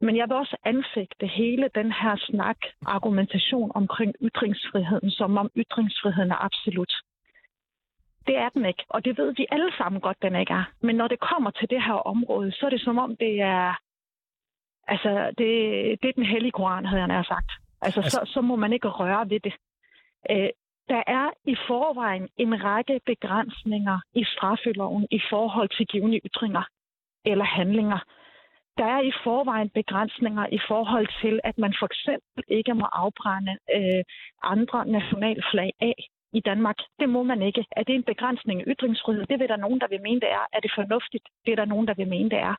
Men 0.00 0.16
jeg 0.16 0.28
vil 0.28 0.36
også 0.36 0.56
anfægte 0.64 1.26
hele 1.26 1.70
den 1.74 1.92
her 1.92 2.16
snak, 2.16 2.56
argumentation 2.86 3.72
omkring 3.74 4.14
ytringsfriheden, 4.22 5.10
som 5.10 5.38
om 5.38 5.50
ytringsfriheden 5.56 6.30
er 6.30 6.44
absolut. 6.44 6.92
Det 8.26 8.36
er 8.36 8.48
den 8.48 8.64
ikke, 8.64 8.84
og 8.88 9.04
det 9.04 9.18
ved 9.18 9.34
vi 9.36 9.46
alle 9.50 9.72
sammen 9.78 10.00
godt, 10.00 10.22
den 10.22 10.36
ikke 10.36 10.52
er. 10.52 10.64
Men 10.80 10.96
når 10.96 11.08
det 11.08 11.20
kommer 11.20 11.50
til 11.50 11.70
det 11.70 11.82
her 11.82 11.92
område, 11.92 12.52
så 12.52 12.66
er 12.66 12.70
det 12.70 12.80
som 12.80 12.98
om, 12.98 13.16
det 13.16 13.40
er, 13.40 13.74
altså, 14.88 15.32
det, 15.38 15.48
det 16.02 16.08
er 16.08 16.12
den 16.16 16.26
hellige 16.26 16.52
koran, 16.52 16.86
havde 16.86 17.00
jeg 17.00 17.08
nær 17.08 17.22
sagt. 17.22 17.50
Altså, 17.82 18.00
altså... 18.00 18.10
Så, 18.10 18.32
så 18.32 18.40
må 18.40 18.56
man 18.56 18.72
ikke 18.72 18.88
røre 18.88 19.30
ved 19.30 19.40
det. 19.40 19.54
Øh, 20.30 20.48
der 20.88 21.02
er 21.06 21.30
i 21.44 21.56
forvejen 21.66 22.28
en 22.36 22.64
række 22.64 23.00
begrænsninger 23.06 23.98
i 24.14 24.24
straffeloven 24.24 25.06
i 25.10 25.20
forhold 25.30 25.68
til 25.76 25.86
givende 25.86 26.20
ytringer 26.24 26.64
eller 27.24 27.44
handlinger. 27.44 27.98
Der 28.78 28.84
er 28.84 29.00
i 29.00 29.12
forvejen 29.24 29.70
begrænsninger 29.70 30.46
i 30.52 30.60
forhold 30.68 31.08
til, 31.22 31.40
at 31.44 31.58
man 31.58 31.74
for 31.78 31.86
eksempel 31.86 32.42
ikke 32.48 32.74
må 32.74 32.86
afbrænde 32.92 33.54
øh, 33.76 34.02
andre 34.42 34.86
nationalflag 34.86 35.72
af 35.80 35.96
i 36.38 36.40
Danmark. 36.40 36.78
Det 37.00 37.08
må 37.08 37.22
man 37.22 37.42
ikke. 37.42 37.64
Er 37.78 37.82
det 37.82 37.94
en 37.94 38.10
begrænsning 38.12 38.60
af 38.60 38.64
ytringsfrihed? 38.72 39.26
Det 39.26 39.38
vil 39.40 39.48
der 39.48 39.56
nogen, 39.56 39.80
der 39.80 39.88
vil 39.88 40.02
mene, 40.02 40.20
det 40.20 40.30
er. 40.30 40.44
Er 40.52 40.60
det 40.60 40.72
fornuftigt? 40.74 41.26
Det 41.44 41.52
er 41.52 41.56
der 41.56 41.64
nogen, 41.64 41.86
der 41.88 41.94
vil 41.94 42.08
mene, 42.08 42.30
det 42.30 42.38
er. 42.38 42.54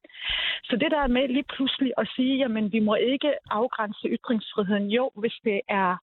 Så 0.63 0.75
det 0.82 0.91
der 0.91 1.01
er 1.04 1.15
med 1.17 1.28
lige 1.28 1.49
pludselig 1.56 1.91
at 1.97 2.08
sige, 2.15 2.38
jamen 2.38 2.71
vi 2.71 2.80
må 2.80 2.95
ikke 2.95 3.32
afgrænse 3.49 4.08
ytringsfriheden. 4.08 4.88
Jo, 4.91 5.12
hvis 5.15 5.38
det 5.43 5.62
er 5.69 5.97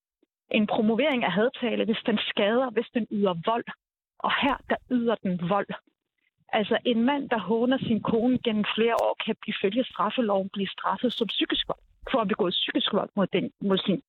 en 0.51 0.66
promovering 0.66 1.25
af 1.25 1.33
hadtale, 1.33 1.85
hvis 1.85 2.03
den 2.07 2.18
skader, 2.31 2.70
hvis 2.70 2.88
den 2.94 3.07
yder 3.11 3.35
vold. 3.46 3.64
Og 4.18 4.33
her, 4.42 4.57
der 4.70 4.77
yder 4.90 5.14
den 5.14 5.48
vold. 5.48 5.70
Altså 6.52 6.78
en 6.84 7.02
mand, 7.02 7.30
der 7.30 7.38
håner 7.38 7.78
sin 7.78 8.02
kone 8.02 8.38
gennem 8.38 8.64
flere 8.76 8.94
år, 8.94 9.16
kan 9.24 9.36
ifølge 9.46 9.84
straffeloven 9.84 10.48
blive 10.48 10.68
straffet 10.68 11.12
som 11.12 11.26
psykisk 11.26 11.68
vold, 11.68 11.82
for 12.10 12.18
at 12.20 12.28
begå 12.28 12.50
psykisk 12.50 12.92
vold 12.92 13.10
mod, 13.16 13.26
den, 13.26 13.52
mod, 13.60 13.78
sin, 13.78 14.02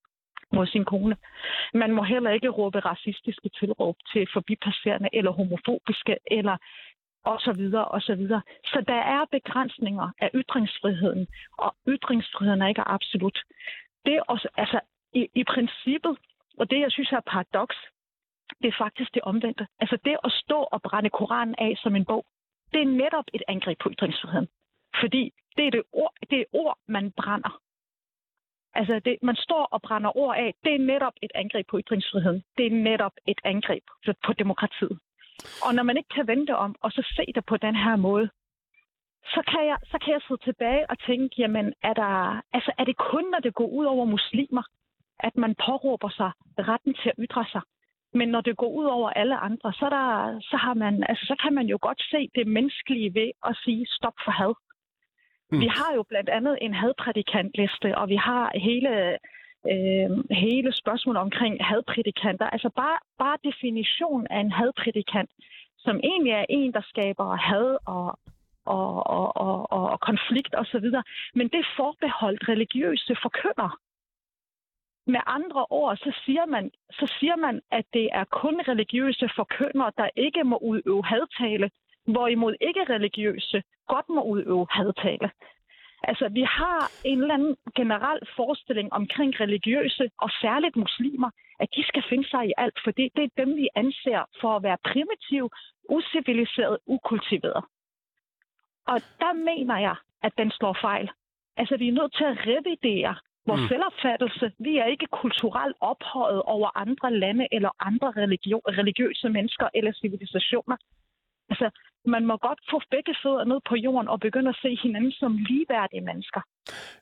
mod 0.52 0.66
sin 0.66 0.84
kone. 0.84 1.16
Man 1.74 1.92
må 1.92 2.02
heller 2.02 2.30
ikke 2.30 2.48
råbe 2.48 2.78
racistiske 2.78 3.48
tilråb 3.48 3.96
til 4.12 4.28
forbipasserende 4.32 5.08
eller 5.12 5.30
homofobiske 5.30 6.16
eller 6.26 6.56
og 7.24 7.40
så 7.40 7.52
videre, 7.52 7.84
og 7.84 8.02
så 8.02 8.14
videre. 8.14 8.42
Så 8.64 8.84
der 8.88 9.00
er 9.16 9.24
begrænsninger 9.32 10.08
af 10.20 10.30
ytringsfriheden, 10.34 11.26
og 11.58 11.74
ytringsfriheden 11.88 12.62
er 12.62 12.68
ikke 12.68 12.88
absolut. 12.88 13.38
Det 14.04 14.14
er 14.14 14.22
også, 14.28 14.48
altså, 14.56 14.80
i, 15.12 15.28
i 15.34 15.44
princippet, 15.44 16.18
og 16.58 16.70
det, 16.70 16.80
jeg 16.80 16.90
synes 16.90 17.12
er 17.12 17.20
paradoks, 17.20 17.76
det 18.62 18.68
er 18.68 18.76
faktisk 18.78 19.14
det 19.14 19.22
omvendte. 19.22 19.66
Altså 19.80 19.98
det 20.04 20.16
at 20.24 20.32
stå 20.32 20.58
og 20.74 20.82
brænde 20.82 21.10
Koranen 21.10 21.54
af 21.58 21.72
som 21.76 21.96
en 21.96 22.04
bog, 22.04 22.24
det 22.72 22.80
er 22.80 22.90
netop 23.02 23.24
et 23.34 23.42
angreb 23.48 23.78
på 23.78 23.90
ytringsfriheden. 23.90 24.48
Fordi 25.00 25.32
det 25.56 25.66
er 25.66 25.70
det 25.70 25.82
ord, 25.92 26.14
det 26.30 26.40
er 26.40 26.44
ord 26.52 26.78
man 26.88 27.12
brænder. 27.16 27.60
Altså, 28.74 29.00
det, 29.04 29.16
man 29.22 29.36
står 29.36 29.64
og 29.64 29.82
brænder 29.82 30.16
ord 30.16 30.36
af. 30.36 30.54
Det 30.64 30.74
er 30.74 30.78
netop 30.78 31.12
et 31.22 31.32
angreb 31.34 31.66
på 31.70 31.78
ytringsfriheden. 31.78 32.44
Det 32.56 32.66
er 32.66 32.70
netop 32.70 33.12
et 33.26 33.40
angreb 33.44 33.84
på 34.26 34.32
demokratiet. 34.32 34.98
Og 35.66 35.74
når 35.74 35.82
man 35.82 35.96
ikke 35.96 36.08
kan 36.08 36.26
vente 36.26 36.56
om, 36.56 36.74
og 36.80 36.90
så 36.92 37.02
se 37.16 37.32
det 37.34 37.44
på 37.46 37.56
den 37.56 37.76
her 37.76 37.96
måde, 37.96 38.30
så 39.24 39.42
kan 39.50 39.66
jeg, 39.66 39.78
så 39.84 39.98
kan 40.02 40.12
jeg 40.12 40.22
sidde 40.28 40.44
tilbage 40.44 40.90
og 40.90 40.98
tænke, 40.98 41.34
jamen, 41.38 41.74
er, 41.82 41.94
der, 41.94 42.42
altså, 42.52 42.72
er 42.78 42.84
det 42.84 42.96
kun, 42.96 43.24
når 43.30 43.38
det 43.38 43.54
går 43.54 43.66
ud 43.66 43.84
over 43.84 44.04
muslimer, 44.04 44.62
at 45.18 45.36
man 45.36 45.54
påråber 45.66 46.08
sig 46.08 46.30
retten 46.58 46.94
til 46.94 47.08
at 47.08 47.14
ytre 47.18 47.44
sig? 47.52 47.60
Men 48.14 48.28
når 48.28 48.40
det 48.40 48.56
går 48.56 48.68
ud 48.68 48.84
over 48.84 49.10
alle 49.10 49.36
andre, 49.36 49.72
så, 49.72 49.86
der, 49.90 50.38
så, 50.40 50.56
har 50.56 50.74
man, 50.74 51.04
altså, 51.08 51.24
så 51.26 51.36
kan 51.42 51.54
man 51.54 51.66
jo 51.66 51.78
godt 51.80 52.02
se 52.10 52.30
det 52.34 52.46
menneskelige 52.46 53.14
ved 53.14 53.30
at 53.46 53.56
sige 53.64 53.86
stop 53.88 54.16
for 54.24 54.30
had. 54.30 54.54
Mm. 55.50 55.60
Vi 55.60 55.66
har 55.66 55.94
jo 55.94 56.02
blandt 56.02 56.30
andet 56.30 56.58
en 56.60 56.74
hadprædikantliste, 56.74 57.98
og 57.98 58.08
vi 58.08 58.16
har 58.16 58.50
hele, 58.68 58.92
øh, 59.72 60.10
hele 60.44 60.72
spørgsmålet 60.72 61.20
omkring 61.20 61.64
hadprædikanter. 61.64 62.46
Altså 62.46 62.70
bare, 62.76 62.98
bare 63.18 63.38
definition 63.44 64.26
af 64.30 64.40
en 64.40 64.52
hadprædikant, 64.52 65.30
som 65.78 65.96
egentlig 66.10 66.32
er 66.32 66.46
en, 66.48 66.72
der 66.72 66.84
skaber 66.92 67.36
had 67.36 67.76
og, 67.86 68.18
og, 68.66 69.06
og, 69.06 69.36
og, 69.36 69.72
og, 69.72 70.00
konflikt 70.00 70.54
osv. 70.58 70.86
Men 71.34 71.48
det 71.52 71.58
er 71.60 71.74
forbeholdt 71.76 72.48
religiøse 72.48 73.16
forkynder. 73.22 73.78
Med 75.06 75.20
andre 75.26 75.66
ord, 75.70 75.96
så 75.96 76.20
siger, 76.24 76.46
man, 76.46 76.70
så 76.90 77.14
siger 77.20 77.36
man, 77.36 77.60
at 77.70 77.84
det 77.92 78.08
er 78.12 78.24
kun 78.24 78.60
religiøse 78.60 79.30
forkyndere, 79.36 79.92
der 79.96 80.08
ikke 80.16 80.44
må 80.44 80.56
udøve 80.56 81.04
hadtale, 81.04 81.70
hvorimod 82.06 82.54
ikke-religiøse 82.60 83.62
godt 83.86 84.08
må 84.08 84.22
udøve 84.22 84.66
hadtale. 84.70 85.30
Altså, 86.08 86.28
vi 86.28 86.42
har 86.42 86.90
en 87.04 87.20
eller 87.20 87.34
anden 87.34 87.56
generel 87.76 88.20
forestilling 88.36 88.92
omkring 88.92 89.40
religiøse, 89.40 90.10
og 90.18 90.30
særligt 90.30 90.76
muslimer, 90.76 91.30
at 91.60 91.68
de 91.76 91.84
skal 91.84 92.04
finde 92.08 92.28
sig 92.28 92.46
i 92.46 92.52
alt, 92.56 92.78
for 92.84 92.90
det, 92.90 93.08
det 93.16 93.24
er 93.24 93.44
dem, 93.44 93.56
vi 93.56 93.68
anser 93.74 94.24
for 94.40 94.56
at 94.56 94.62
være 94.62 94.78
primitive, 94.84 95.50
usiviliserede, 95.88 96.78
ukultiverede. 96.86 97.62
Og 98.86 98.98
der 99.22 99.32
mener 99.32 99.78
jeg, 99.78 99.96
at 100.22 100.32
den 100.38 100.50
slår 100.50 100.76
fejl. 100.80 101.10
Altså, 101.56 101.76
vi 101.76 101.88
er 101.88 101.92
nødt 101.92 102.14
til 102.14 102.24
at 102.24 102.38
revidere 102.46 103.14
vores 103.46 103.60
mm. 103.60 103.68
selvopfattelse. 103.68 104.46
Vi 104.58 104.72
er 104.82 104.86
ikke 104.94 105.06
kulturelt 105.20 105.76
ophøjet 105.80 106.42
over 106.54 106.68
andre 106.84 107.08
lande 107.22 107.44
eller 107.56 107.70
andre 107.88 108.08
religio- 108.20 108.66
religiøse 108.80 109.28
mennesker 109.28 109.66
eller 109.74 109.92
civilisationer. 109.92 110.76
Altså, 111.50 111.70
man 112.06 112.26
må 112.26 112.36
godt 112.36 112.60
få 112.70 112.80
begge 112.90 113.14
fødder 113.22 113.44
ned 113.44 113.60
på 113.68 113.74
jorden 113.74 114.08
og 114.08 114.20
begynde 114.20 114.48
at 114.48 114.58
se 114.62 114.78
hinanden 114.82 115.12
som 115.12 115.36
ligeværdige 115.48 116.00
mennesker. 116.00 116.40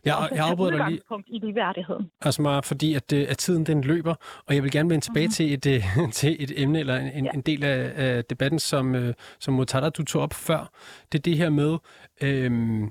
Ja, 0.06 0.14
og 0.14 0.36
jeg 0.36 0.44
afbryder 0.50 0.76
dig 0.76 0.88
lige. 0.90 1.24
i 1.26 1.38
ligeværdigheden. 1.38 2.10
Altså, 2.20 2.42
meget 2.42 2.64
fordi 2.64 2.94
at, 2.94 3.12
øh, 3.12 3.26
at 3.28 3.38
tiden 3.38 3.66
den 3.66 3.80
løber, 3.84 4.14
og 4.46 4.54
jeg 4.54 4.62
vil 4.62 4.70
gerne 4.70 4.90
vende 4.90 5.04
tilbage 5.04 5.26
mm-hmm. 5.26 5.60
til, 5.60 5.74
et, 5.74 6.06
øh, 6.06 6.12
til 6.20 6.36
et 6.44 6.62
emne, 6.62 6.80
eller 6.80 6.96
en, 6.96 7.24
ja. 7.24 7.30
en 7.34 7.40
del 7.40 7.64
af, 7.64 7.92
af 7.96 8.24
debatten, 8.24 8.58
som, 8.58 8.94
øh, 8.94 9.14
som 9.40 9.54
Mutada, 9.54 9.88
du 9.90 10.04
tog 10.04 10.22
op 10.22 10.34
før. 10.34 10.70
Det 11.12 11.18
er 11.18 11.22
det 11.22 11.36
her 11.36 11.50
med, 11.50 11.78
øhm, 12.22 12.90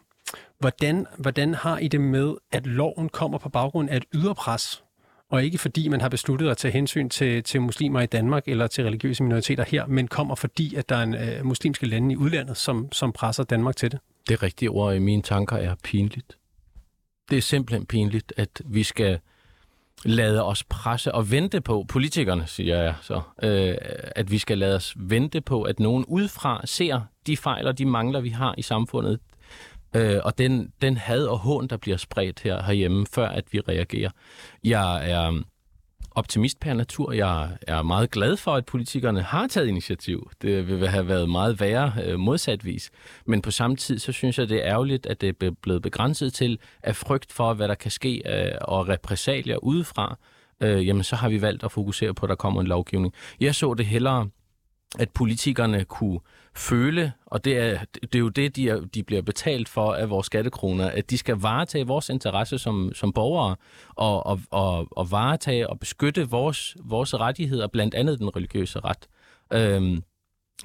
hvordan, 0.61 1.05
hvordan 1.17 1.53
har 1.53 1.77
I 1.77 1.87
det 1.87 2.01
med, 2.01 2.35
at 2.51 2.67
loven 2.67 3.09
kommer 3.09 3.37
på 3.37 3.49
baggrund 3.49 3.89
af 3.89 3.97
et 3.97 4.05
yderpres? 4.13 4.83
og 5.31 5.43
ikke 5.43 5.57
fordi 5.57 5.87
man 5.87 6.01
har 6.01 6.09
besluttet 6.09 6.49
at 6.49 6.57
tage 6.57 6.71
hensyn 6.71 7.09
til, 7.09 7.43
til 7.43 7.61
muslimer 7.61 8.01
i 8.01 8.05
Danmark 8.05 8.47
eller 8.47 8.67
til 8.67 8.83
religiøse 8.83 9.23
minoriteter 9.23 9.63
her, 9.67 9.85
men 9.85 10.07
kommer 10.07 10.35
fordi, 10.35 10.75
at 10.75 10.89
der 10.89 10.95
er 10.95 11.03
en 11.03 11.15
øh, 11.15 11.45
muslimske 11.45 11.85
lande 11.85 12.13
i 12.13 12.17
udlandet, 12.17 12.57
som, 12.57 12.91
som 12.91 13.11
presser 13.11 13.43
Danmark 13.43 13.75
til 13.75 13.91
det. 13.91 13.99
Det 14.29 14.43
rigtige 14.43 14.69
ord 14.69 14.95
i 14.95 14.99
mine 14.99 15.21
tanker 15.21 15.55
er 15.55 15.75
pinligt. 15.83 16.37
Det 17.29 17.37
er 17.37 17.41
simpelthen 17.41 17.85
pinligt, 17.85 18.33
at 18.37 18.61
vi 18.65 18.83
skal 18.83 19.19
lade 20.05 20.43
os 20.45 20.63
presse 20.63 21.15
og 21.15 21.31
vente 21.31 21.61
på, 21.61 21.85
politikerne 21.87 22.47
siger 22.47 22.77
jeg 22.83 22.95
så, 23.01 23.21
øh, 23.43 23.75
at 24.15 24.31
vi 24.31 24.37
skal 24.37 24.57
lade 24.57 24.75
os 24.75 24.93
vente 24.97 25.41
på, 25.41 25.63
at 25.63 25.79
nogen 25.79 26.05
udefra 26.05 26.61
ser 26.65 27.01
de 27.27 27.37
fejl 27.37 27.67
og 27.67 27.77
de 27.77 27.85
mangler, 27.85 28.21
vi 28.21 28.29
har 28.29 28.55
i 28.57 28.61
samfundet. 28.61 29.19
Øh, 29.95 30.19
og 30.23 30.37
den, 30.37 30.71
den 30.81 30.97
had 30.97 31.25
og 31.25 31.37
hån, 31.37 31.67
der 31.67 31.77
bliver 31.77 31.97
spredt 31.97 32.39
her 32.39 32.63
herhjemme, 32.63 33.05
før 33.13 33.27
at 33.27 33.43
vi 33.51 33.59
reagerer. 33.59 34.09
Jeg 34.63 35.09
er 35.11 35.41
optimist 36.11 36.59
per 36.59 36.73
natur. 36.73 37.11
Jeg 37.11 37.49
er 37.67 37.81
meget 37.81 38.11
glad 38.11 38.37
for, 38.37 38.55
at 38.55 38.65
politikerne 38.65 39.21
har 39.21 39.47
taget 39.47 39.67
initiativ. 39.67 40.31
Det 40.41 40.67
vil 40.67 40.87
have 40.87 41.07
været 41.07 41.29
meget 41.29 41.59
værre 41.59 41.93
øh, 42.05 42.19
modsatvis. 42.19 42.91
Men 43.25 43.41
på 43.41 43.51
samme 43.51 43.75
tid, 43.75 43.99
så 43.99 44.11
synes 44.11 44.39
jeg, 44.39 44.49
det 44.49 44.57
er 44.57 44.71
ærgerligt, 44.71 45.05
at 45.05 45.21
det 45.21 45.43
er 45.43 45.51
blevet 45.61 45.81
begrænset 45.81 46.33
til 46.33 46.59
af 46.83 46.95
frygt 46.95 47.31
for, 47.31 47.53
hvad 47.53 47.67
der 47.67 47.75
kan 47.75 47.91
ske 47.91 48.21
øh, 48.25 48.51
og 48.61 48.87
repræsalier 48.87 49.57
udefra. 49.57 50.17
Øh, 50.61 50.87
jamen, 50.87 51.03
så 51.03 51.15
har 51.15 51.29
vi 51.29 51.41
valgt 51.41 51.63
at 51.63 51.71
fokusere 51.71 52.13
på, 52.13 52.25
at 52.25 52.29
der 52.29 52.35
kommer 52.35 52.61
en 52.61 52.67
lovgivning. 52.67 53.13
Jeg 53.39 53.55
så 53.55 53.73
det 53.73 53.85
hellere 53.85 54.29
at 54.99 55.09
politikerne 55.09 55.85
kunne 55.85 56.19
føle, 56.55 57.13
og 57.25 57.45
det 57.45 57.57
er, 57.57 57.79
det 58.01 58.15
er 58.15 58.19
jo 58.19 58.29
det, 58.29 58.55
de, 58.55 58.69
er, 58.69 58.79
de 58.79 59.03
bliver 59.03 59.21
betalt 59.21 59.69
for 59.69 59.93
af 59.93 60.09
vores 60.09 60.25
skattekroner, 60.25 60.89
at 60.89 61.09
de 61.09 61.17
skal 61.17 61.35
varetage 61.35 61.87
vores 61.87 62.09
interesse 62.09 62.57
som, 62.57 62.91
som 62.93 63.13
borgere, 63.13 63.55
og, 63.89 64.25
og, 64.25 64.39
og, 64.51 64.87
og 64.91 65.11
varetage 65.11 65.69
og 65.69 65.79
beskytte 65.79 66.29
vores, 66.29 66.77
vores 66.83 67.13
rettigheder, 67.13 67.67
blandt 67.67 67.95
andet 67.95 68.19
den 68.19 68.35
religiøse 68.35 68.79
ret. 68.79 69.07
Øhm, 69.53 70.03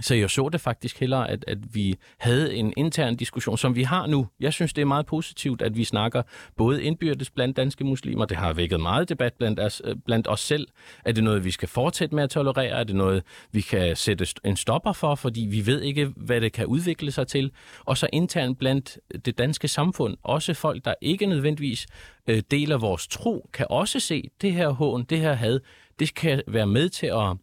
så 0.01 0.15
jeg 0.15 0.31
så 0.31 0.49
det 0.49 0.61
faktisk 0.61 1.01
hellere, 1.01 1.31
at, 1.31 1.45
at 1.49 1.59
vi 1.75 1.95
havde 2.19 2.55
en 2.55 2.73
intern 2.77 3.17
diskussion, 3.17 3.59
som 3.59 3.77
vi 3.77 3.83
har 3.83 4.07
nu. 4.07 4.29
Jeg 4.41 4.53
synes, 4.53 4.73
det 4.73 4.83
er 4.83 4.87
meget 4.87 5.07
positivt, 5.07 5.63
at 5.63 5.77
vi 5.77 5.85
snakker 5.85 6.23
både 6.57 6.83
indbyrdes 6.83 7.31
blandt 7.31 7.57
danske 7.57 7.85
muslimer. 7.85 8.25
Det 8.25 8.37
har 8.37 8.53
vækket 8.53 8.81
meget 8.81 9.09
debat 9.09 9.33
blandt 9.35 9.61
os, 9.61 9.83
øh, 9.85 9.97
blandt 10.07 10.29
os 10.29 10.41
selv. 10.41 10.69
Er 11.05 11.13
det 11.13 11.25
noget, 11.25 11.45
vi 11.45 11.51
skal 11.51 11.69
fortsætte 11.69 12.15
med 12.15 12.23
at 12.23 12.31
tolerere? 12.31 12.67
Er 12.67 12.85
det 12.85 12.97
noget, 12.97 13.23
vi 13.53 13.61
kan 13.61 13.97
sætte 13.97 14.27
en 14.45 14.57
stopper 14.57 14.93
for, 14.93 15.15
fordi 15.15 15.47
vi 15.51 15.67
ved 15.67 15.83
ikke, 15.83 16.13
hvad 16.17 16.41
det 16.41 16.53
kan 16.53 16.67
udvikle 16.67 17.11
sig 17.11 17.27
til? 17.27 17.51
Og 17.85 17.99
så 17.99 18.09
internt 18.13 18.59
blandt 18.59 18.99
det 19.25 19.39
danske 19.39 19.69
samfund, 19.69 20.17
også 20.23 20.55
folk, 20.55 20.85
der 20.85 20.95
ikke 21.01 21.27
nødvendigvis 21.27 21.87
øh, 22.27 22.43
deler 22.51 22.79
vores 22.79 23.07
tro, 23.07 23.51
kan 23.53 23.67
også 23.71 24.01
se 24.01 24.31
det 24.43 24.53
her 24.53 24.69
hån, 24.69 25.05
det 25.05 25.19
her 25.19 25.33
had. 25.33 25.61
Det 25.99 26.15
kan 26.15 26.43
være 26.49 26.67
med 26.67 26.89
til 26.89 27.07
at 27.07 27.37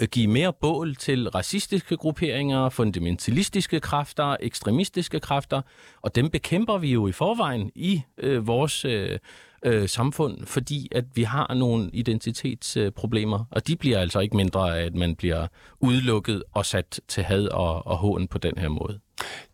Øh, 0.00 0.08
give 0.08 0.26
mere 0.26 0.52
bål 0.52 0.96
til 0.96 1.28
racistiske 1.28 1.96
grupperinger, 1.96 2.68
fundamentalistiske 2.68 3.80
kræfter, 3.80 4.36
ekstremistiske 4.40 5.20
kræfter, 5.20 5.62
og 6.02 6.14
dem 6.14 6.30
bekæmper 6.30 6.78
vi 6.78 6.92
jo 6.92 7.06
i 7.06 7.12
forvejen 7.12 7.70
i 7.74 8.02
øh, 8.18 8.46
vores 8.46 8.84
øh, 8.84 9.18
øh, 9.62 9.88
samfund, 9.88 10.46
fordi 10.46 10.88
at 10.92 11.04
vi 11.14 11.22
har 11.22 11.54
nogle 11.54 11.90
identitetsproblemer, 11.92 13.44
og 13.50 13.66
de 13.66 13.76
bliver 13.76 13.98
altså 13.98 14.20
ikke 14.20 14.36
mindre 14.36 14.78
af, 14.78 14.84
at 14.84 14.94
man 14.94 15.16
bliver 15.16 15.46
udelukket 15.80 16.42
og 16.52 16.66
sat 16.66 17.00
til 17.08 17.22
had 17.22 17.48
og, 17.48 17.86
og 17.86 17.96
hån 17.96 18.28
på 18.28 18.38
den 18.38 18.58
her 18.58 18.68
måde. 18.68 19.00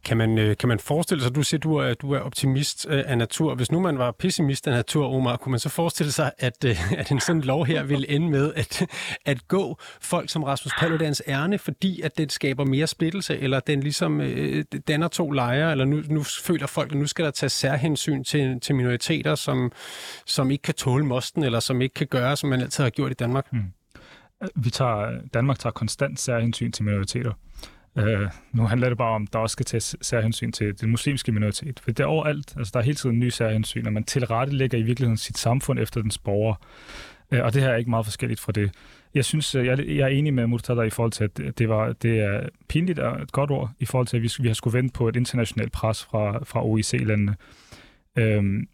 Kan 0.04 0.16
man, 0.16 0.38
øh, 0.38 0.56
kan 0.56 0.68
man 0.68 0.78
forestille 0.78 1.22
sig, 1.22 1.34
du 1.34 1.42
siger, 1.42 1.58
du 1.58 1.74
er, 1.76 1.94
du 1.94 2.12
er 2.12 2.20
optimist 2.20 2.86
øh, 2.90 3.04
af 3.06 3.18
natur. 3.18 3.54
Hvis 3.54 3.72
nu 3.72 3.80
man 3.80 3.98
var 3.98 4.10
pessimist 4.10 4.66
af 4.66 4.72
natur, 4.72 5.06
Omar, 5.06 5.36
kunne 5.36 5.50
man 5.50 5.60
så 5.60 5.68
forestille 5.68 6.12
sig, 6.12 6.32
at, 6.38 6.64
øh, 6.64 6.92
at 7.00 7.10
en 7.10 7.20
sådan 7.20 7.42
lov 7.42 7.66
her 7.66 7.82
ville 7.82 8.10
ende 8.10 8.30
med 8.30 8.54
at, 8.54 8.86
at 9.24 9.48
gå 9.48 9.76
folk 10.00 10.30
som 10.30 10.44
Rasmus 10.44 10.72
Paludans 10.78 11.22
ærne, 11.28 11.58
fordi 11.58 12.00
at 12.00 12.18
det 12.18 12.32
skaber 12.32 12.64
mere 12.64 12.86
splittelse, 12.86 13.38
eller 13.38 13.60
den 13.60 13.80
ligesom 13.80 14.20
øh, 14.20 14.64
danner 14.88 15.08
to 15.08 15.30
lejre, 15.30 15.70
eller 15.70 15.84
nu, 15.84 16.02
nu 16.08 16.22
føler 16.22 16.66
folk, 16.66 16.92
at 16.92 16.98
nu 16.98 17.06
skal 17.06 17.24
der 17.24 17.30
tage 17.30 17.50
særhensyn 17.50 18.24
til, 18.24 18.60
til 18.60 18.74
minoriteter, 18.74 19.34
som, 19.34 19.72
som 20.26 20.50
ikke 20.50 20.62
kan 20.62 20.74
tåle 20.74 21.06
mosten, 21.06 21.42
eller 21.42 21.60
som 21.60 21.80
ikke 21.80 21.94
kan 21.94 22.06
gøre, 22.06 22.36
som 22.36 22.48
man 22.50 22.60
altid 22.60 22.84
har 22.84 22.90
gjort 22.90 23.10
i 23.10 23.14
Danmark? 23.14 23.46
Hmm. 23.52 23.62
Vi 24.56 24.70
tager, 24.70 25.20
Danmark 25.34 25.58
tager 25.58 25.72
konstant 25.72 26.20
særhensyn 26.20 26.72
til 26.72 26.84
minoriteter. 26.84 27.32
Øh, 27.98 28.30
nu 28.52 28.66
handler 28.66 28.88
det 28.88 28.98
bare 28.98 29.14
om, 29.14 29.22
at 29.22 29.32
der 29.32 29.38
også 29.38 29.52
skal 29.52 29.66
tages 29.66 29.96
særhensyn 30.02 30.52
til 30.52 30.80
den 30.80 30.90
muslimske 30.90 31.32
minoritet. 31.32 31.80
For 31.80 31.90
det 31.90 32.00
er 32.00 32.06
overalt. 32.06 32.54
Altså, 32.56 32.70
der 32.74 32.80
er 32.80 32.84
hele 32.84 32.96
tiden 32.96 33.18
nye 33.18 33.30
særhensyn, 33.30 33.86
og 33.86 33.92
man 33.92 34.04
tilrettelægger 34.04 34.78
i 34.78 34.82
virkeligheden 34.82 35.16
sit 35.16 35.38
samfund 35.38 35.78
efter 35.78 36.00
dens 36.02 36.18
borgere. 36.18 36.56
Øh, 37.30 37.44
og 37.44 37.54
det 37.54 37.62
her 37.62 37.70
er 37.70 37.76
ikke 37.76 37.90
meget 37.90 38.06
forskelligt 38.06 38.40
fra 38.40 38.52
det. 38.52 38.70
Jeg 39.14 39.24
synes, 39.24 39.54
øh, 39.54 39.66
jeg, 39.66 39.78
jeg 39.78 39.98
er 39.98 40.06
enig 40.06 40.34
med 40.34 40.46
Murtada 40.46 40.80
i 40.80 40.90
forhold 40.90 41.12
til, 41.12 41.24
at 41.24 41.58
det, 41.58 41.68
var, 41.68 41.92
det 41.92 42.20
er 42.20 42.48
pinligt 42.68 42.98
og 42.98 43.22
et 43.22 43.32
godt 43.32 43.50
ord, 43.50 43.70
i 43.78 43.84
forhold 43.84 44.06
til, 44.06 44.16
at 44.16 44.22
vi, 44.22 44.30
vi 44.40 44.48
har 44.48 44.54
skulle 44.54 44.78
vente 44.78 44.92
på 44.92 45.08
et 45.08 45.16
internationalt 45.16 45.72
pres 45.72 46.04
fra, 46.04 46.44
fra 46.44 46.66
OIC-landene. 46.66 47.36
Øhm, 48.16 48.68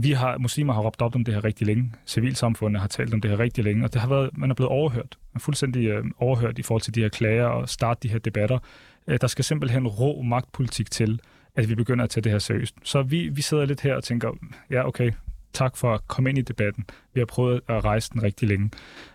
vi 0.00 0.12
har, 0.12 0.38
muslimer 0.38 0.72
har 0.72 0.80
råbt 0.80 1.02
op 1.02 1.14
om 1.14 1.24
det 1.24 1.34
her 1.34 1.44
rigtig 1.44 1.66
længe. 1.66 1.92
Civilsamfundet 2.06 2.80
har 2.80 2.88
talt 2.88 3.14
om 3.14 3.20
det 3.20 3.30
her 3.30 3.38
rigtig 3.38 3.64
længe, 3.64 3.84
og 3.84 3.92
det 3.92 4.00
har 4.00 4.08
været, 4.08 4.30
man 4.38 4.50
er 4.50 4.54
blevet 4.54 4.70
overhørt. 4.70 5.18
Man 5.32 5.38
er 5.38 5.40
fuldstændig 5.40 5.86
øh, 5.86 6.04
overhørt 6.18 6.58
i 6.58 6.62
forhold 6.62 6.82
til 6.82 6.94
de 6.94 7.00
her 7.00 7.08
klager 7.08 7.46
og 7.46 7.68
starte 7.68 8.00
de 8.02 8.08
her 8.08 8.18
debatter. 8.18 8.58
Øh, 9.06 9.18
der 9.20 9.26
skal 9.26 9.44
simpelthen 9.44 9.86
rå 9.86 10.22
magtpolitik 10.22 10.90
til, 10.90 11.20
at 11.56 11.68
vi 11.68 11.74
begynder 11.74 12.04
at 12.04 12.10
tage 12.10 12.22
det 12.22 12.32
her 12.32 12.38
seriøst. 12.38 12.74
Så 12.84 13.02
vi, 13.02 13.28
vi 13.28 13.42
sidder 13.42 13.64
lidt 13.64 13.80
her 13.80 13.94
og 13.94 14.04
tænker, 14.04 14.30
ja 14.70 14.88
okay, 14.88 15.12
tak 15.52 15.76
for 15.76 15.94
at 15.94 16.08
komme 16.08 16.30
ind 16.30 16.38
i 16.38 16.42
debatten. 16.42 16.84
Vi 17.14 17.20
har 17.20 17.26
prøvet 17.26 17.60
at 17.68 17.84
rejse 17.84 18.10
den 18.12 18.22
rigtig 18.22 18.48
længe. 18.48 18.70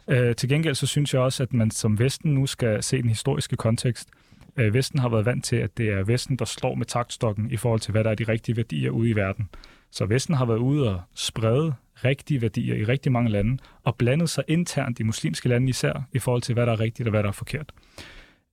Øh, 0.08 0.36
til 0.36 0.50
gengæld 0.50 0.76
så 0.76 0.88
synes 0.88 1.14
jeg 1.14 1.22
også, 1.22 1.44
at 1.44 1.54
man 1.54 1.72
som 1.72 2.00
Vesten 2.00 2.34
nu 2.34 2.46
skal 2.46 2.84
se 2.84 3.02
den 3.02 3.10
historiske 3.10 3.56
kontekst. 3.56 4.10
Øh, 4.58 4.74
Vesten 4.74 5.00
har 5.00 5.10
været 5.10 5.26
vant 5.26 5.46
til, 5.46 5.56
at 5.56 5.78
det 5.78 5.90
er 5.90 6.04
Vesten, 6.04 6.36
der 6.36 6.46
slår 6.46 6.76
med 6.76 6.86
taktstokken 6.86 7.52
i 7.52 7.58
forhold 7.58 7.80
til, 7.80 7.92
hvad 7.92 8.04
der 8.04 8.10
er 8.10 8.16
de 8.16 8.24
rigtige 8.24 8.58
værdier 8.58 8.90
ude 8.90 9.10
i 9.10 9.16
verden. 9.16 9.50
Så 9.94 10.06
Vesten 10.06 10.36
har 10.36 10.46
været 10.46 10.58
ude 10.58 10.90
og 10.96 11.02
sprede 11.16 11.74
rigtige 11.96 12.42
værdier 12.42 12.76
i 12.76 12.84
rigtig 12.84 13.12
mange 13.12 13.30
lande, 13.30 13.58
og 13.84 13.96
blandet 13.96 14.30
sig 14.30 14.44
internt 14.48 15.00
i 15.00 15.04
muslimske 15.04 15.50
lande 15.50 15.70
især, 15.70 16.08
i 16.14 16.20
forhold 16.20 16.42
til, 16.42 16.54
hvad 16.54 16.66
der 16.66 16.72
er 16.72 16.80
rigtigt 16.80 17.08
og 17.08 17.12
hvad 17.12 17.24
der 17.24 17.30
er 17.30 17.34
forkert. 17.34 17.72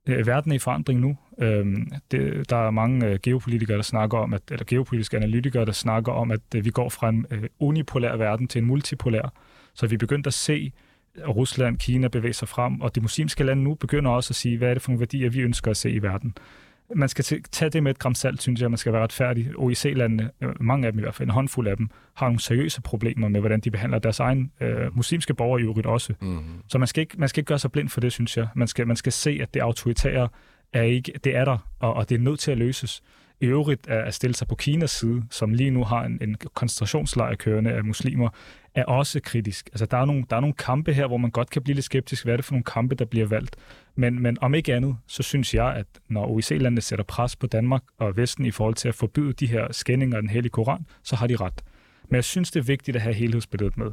Øh, 0.09 0.27
verden 0.27 0.53
er 0.53 0.57
i 0.57 0.59
forandring 0.59 1.01
nu. 1.01 1.17
Øhm, 1.39 1.93
det, 2.11 2.51
der 2.51 2.57
er 2.57 2.71
mange 2.71 3.07
øh, 3.07 3.19
geopolitikere, 3.23 3.77
der 3.77 3.83
snakker 3.83 4.19
om, 4.19 4.35
at, 4.35 4.43
eller 4.51 4.65
geopolitiske 4.65 5.17
analytikere, 5.17 5.65
der 5.65 5.73
snakker 5.73 6.13
om, 6.13 6.31
at 6.31 6.41
øh, 6.57 6.65
vi 6.65 6.71
går 6.71 6.89
fra 6.89 7.09
en 7.09 7.27
unipolær 7.59 8.17
verden 8.17 8.49
til 8.49 8.59
en 8.59 8.67
multipolær. 8.67 9.33
Så 9.75 9.87
vi 9.87 9.97
begyndt 9.97 10.27
at 10.27 10.35
se 10.35 10.73
Rusland, 11.29 11.79
Kina 11.79 12.09
bevæge 12.09 12.33
sig 12.33 12.49
frem, 12.49 12.81
og 12.81 12.95
de 12.95 13.01
muslimske 13.01 13.45
lande 13.45 13.63
nu 13.63 13.75
begynder 13.75 14.11
også 14.11 14.31
at 14.33 14.37
sige, 14.37 14.59
hvad 14.59 14.71
er 14.71 14.75
det 14.75 14.83
for 14.83 14.91
nogle 14.91 15.01
værdier, 15.01 15.31
vi 15.31 15.41
ønsker 15.41 15.71
at 15.71 15.77
se 15.77 15.91
i 15.91 16.03
verden 16.03 16.35
man 16.97 17.09
skal 17.09 17.25
tage 17.53 17.71
det 17.71 17.83
med 17.83 17.91
et 17.91 17.99
gram 17.99 18.15
salt, 18.15 18.43
synes 18.43 18.61
jeg, 18.61 18.71
man 18.71 18.79
skal 18.79 18.93
være 18.93 19.03
retfærdig. 19.03 19.51
OIC-landene, 19.57 20.31
øh, 20.41 20.49
mange 20.61 20.87
af 20.87 20.93
dem 20.93 20.99
i 20.99 21.03
hvert 21.03 21.15
fald, 21.15 21.29
en 21.29 21.33
håndfuld 21.33 21.69
af 21.69 21.77
dem, 21.77 21.89
har 22.15 22.27
nogle 22.27 22.41
seriøse 22.41 22.83
problemer 22.83 23.29
med, 23.29 23.41
hvordan 23.41 23.61
de 23.61 23.71
behandler 23.71 23.99
deres 23.99 24.21
egen 24.21 24.53
øh, 24.61 24.97
muslimske 24.97 25.35
borgere 25.35 25.61
i 25.61 25.65
øvrigt 25.65 25.87
også. 25.87 26.15
Mm-hmm. 26.21 26.63
Så 26.69 26.79
man 26.79 26.89
skal, 26.89 27.01
ikke, 27.01 27.15
man 27.19 27.29
skal 27.29 27.41
ikke 27.41 27.49
gøre 27.49 27.59
sig 27.59 27.73
blind 27.73 27.89
for 27.89 28.01
det, 28.01 28.13
synes 28.13 28.37
jeg. 28.37 28.49
Man 28.55 28.69
skal, 28.69 28.87
man 28.87 28.97
skal 28.97 29.13
se, 29.13 29.39
at 29.43 29.55
det 29.55 29.61
autoritære 29.61 30.29
er 30.73 30.83
ikke, 30.83 31.13
det 31.25 31.37
er 31.37 31.45
der, 31.45 31.59
og, 31.81 31.95
og 31.95 32.09
det 32.09 32.15
er 32.15 32.19
nødt 32.19 32.41
til 32.41 32.51
at 32.51 32.59
løses. 32.59 33.03
I 33.41 33.47
øvrigt 33.47 33.89
at 33.89 34.15
stille 34.15 34.35
sig 34.35 34.49
på 34.49 34.55
Kinas 34.55 34.91
side, 34.91 35.23
som 35.31 35.55
lige 35.55 35.71
nu 35.71 35.85
har 35.85 36.05
en, 36.05 36.19
en 36.23 36.37
koncentrationslejr 36.55 37.35
kørende 37.35 37.71
af 37.71 37.85
muslimer, 37.85 38.29
er 38.75 38.85
også 38.85 39.21
kritisk. 39.21 39.69
Altså, 39.73 39.87
der 39.87 39.97
er, 39.97 40.05
nogle, 40.05 40.25
der 40.31 40.37
er 40.37 40.41
nogle 40.41 40.55
kampe 40.55 40.93
her, 40.93 41.07
hvor 41.07 41.17
man 41.17 41.31
godt 41.31 41.51
kan 41.51 41.63
blive 41.63 41.75
lidt 41.75 41.85
skeptisk. 41.85 42.25
Hvad 42.25 42.33
er 42.33 42.37
det 42.37 42.45
for 42.45 42.53
nogle 42.53 42.65
kampe, 42.65 42.95
der 42.95 43.05
bliver 43.05 43.27
valgt? 43.27 43.57
Men, 43.97 44.23
men 44.23 44.37
om 44.41 44.55
ikke 44.55 44.75
andet, 44.75 44.97
så 45.07 45.23
synes 45.23 45.55
jeg, 45.55 45.75
at 45.75 45.87
når 46.09 46.27
OIC-landene 46.27 46.81
sætter 46.81 47.05
pres 47.05 47.37
på 47.37 47.47
Danmark 47.47 47.83
og 47.99 48.17
Vesten 48.17 48.47
i 48.47 48.51
forhold 48.51 48.75
til 48.75 48.89
at 48.89 48.95
forbyde 48.95 49.33
de 49.33 49.47
her 49.47 49.73
skændinger 49.73 50.17
af 50.17 50.23
den 50.23 50.31
hellige 50.31 50.51
koran, 50.51 50.87
så 51.03 51.17
har 51.17 51.27
de 51.27 51.37
ret. 51.37 51.63
Men 52.09 52.15
jeg 52.15 52.25
synes, 52.25 52.51
det 52.51 52.61
er 52.61 52.65
vigtigt 52.65 52.97
at 52.97 53.03
have 53.03 53.15
helhedsbilledet 53.15 53.79
med. 53.79 53.87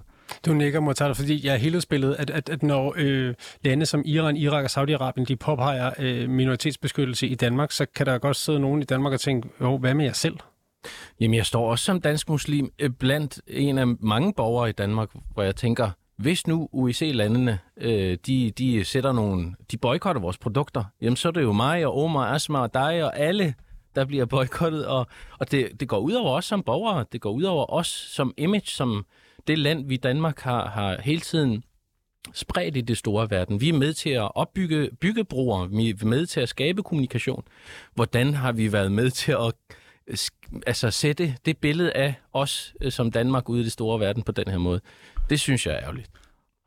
Du 0.45 0.53
nikker, 0.53 0.79
Mortada, 0.79 1.11
fordi 1.11 1.45
jeg 1.45 1.53
er 1.53 1.57
helhedsbilledet, 1.57 2.15
at, 2.19 2.29
at, 2.29 2.49
at 2.49 2.63
når 2.63 2.93
øh, 2.97 3.33
lande 3.63 3.85
som 3.85 4.01
Iran, 4.05 4.37
Irak 4.37 4.63
og 4.63 4.83
Saudi-Arabien, 4.83 5.25
de 5.25 5.35
påpeger 5.35 5.91
øh, 5.99 6.29
minoritetsbeskyttelse 6.29 7.27
i 7.27 7.35
Danmark, 7.35 7.71
så 7.71 7.85
kan 7.95 8.05
der 8.05 8.17
godt 8.17 8.37
sidde 8.37 8.59
nogen 8.59 8.81
i 8.81 8.85
Danmark 8.85 9.13
og 9.13 9.19
tænke, 9.19 9.49
hvad 9.79 9.93
med 9.93 10.05
jer 10.05 10.13
selv? 10.13 10.37
Jamen, 11.19 11.36
jeg 11.36 11.45
står 11.45 11.71
også 11.71 11.86
som 11.86 12.02
dansk 12.02 12.30
muslim 12.30 12.71
øh, 12.80 12.89
blandt 12.89 13.41
en 13.47 13.78
af 13.78 13.88
mange 13.88 14.34
borgere 14.34 14.69
i 14.69 14.71
Danmark, 14.71 15.10
hvor 15.34 15.43
jeg 15.43 15.56
tænker, 15.56 15.91
hvis 16.17 16.47
nu 16.47 16.69
UIC-landene, 16.71 17.60
øh, 17.78 18.17
de, 18.28 18.52
de 18.52 18.86
sætter 18.86 19.12
nogle, 19.12 19.56
de 19.71 19.78
boykotter 19.78 20.21
vores 20.21 20.38
produkter, 20.38 20.84
jamen 21.02 21.17
så 21.17 21.28
er 21.28 21.32
det 21.32 21.41
jo 21.41 21.52
mig 21.52 21.86
og 21.86 22.04
Omar, 22.04 22.34
Asma 22.34 22.60
og 22.60 22.73
dig 22.73 23.04
og 23.04 23.19
alle, 23.19 23.54
der 23.95 24.06
bliver 24.06 24.26
boykottet, 24.26 24.86
og, 24.86 25.08
og 25.39 25.52
det, 25.52 25.69
det 25.80 25.88
går 25.88 26.00
ud 26.00 26.13
over 26.13 26.32
os 26.32 26.45
som 26.45 26.63
borgere, 26.63 27.06
det 27.12 27.21
går 27.21 27.32
ud 27.32 27.43
over 27.43 27.73
os 27.73 27.88
som 27.88 28.34
image, 28.38 28.65
som 28.65 29.06
det 29.47 29.58
land, 29.58 29.88
vi 29.88 29.97
Danmark 29.97 30.39
har, 30.39 30.69
har 30.69 31.02
hele 31.02 31.21
tiden 31.21 31.63
spredt 32.34 32.78
i 32.78 32.82
det 32.82 32.97
store 32.97 33.30
verden. 33.30 33.62
Vi 33.62 33.69
er 33.69 33.73
med 33.73 33.93
til 33.93 34.10
at 34.10 34.36
opbygge 34.36 34.89
byggebroer, 35.02 35.65
vi 35.65 35.89
er 35.89 36.06
med 36.06 36.26
til 36.26 36.39
at 36.39 36.50
skabe 36.50 36.84
kommunikation. 36.84 37.43
Hvordan 37.95 38.34
har 38.34 38.52
vi 38.52 38.73
været 38.73 38.91
med 38.91 39.10
til 39.10 39.32
at 39.32 39.54
altså 40.67 40.91
sætte 40.91 41.35
det 41.45 41.57
billede 41.57 41.91
af 41.91 42.13
os 42.33 42.73
øh, 42.81 42.91
som 42.91 43.11
Danmark 43.11 43.49
ude 43.49 43.61
i 43.61 43.63
det 43.63 43.71
store 43.71 43.99
verden 43.99 44.23
på 44.23 44.31
den 44.31 44.47
her 44.47 44.57
måde. 44.57 44.81
Det 45.29 45.39
synes 45.39 45.65
jeg 45.65 45.73
er 45.75 45.79
ærgerligt. 45.79 46.09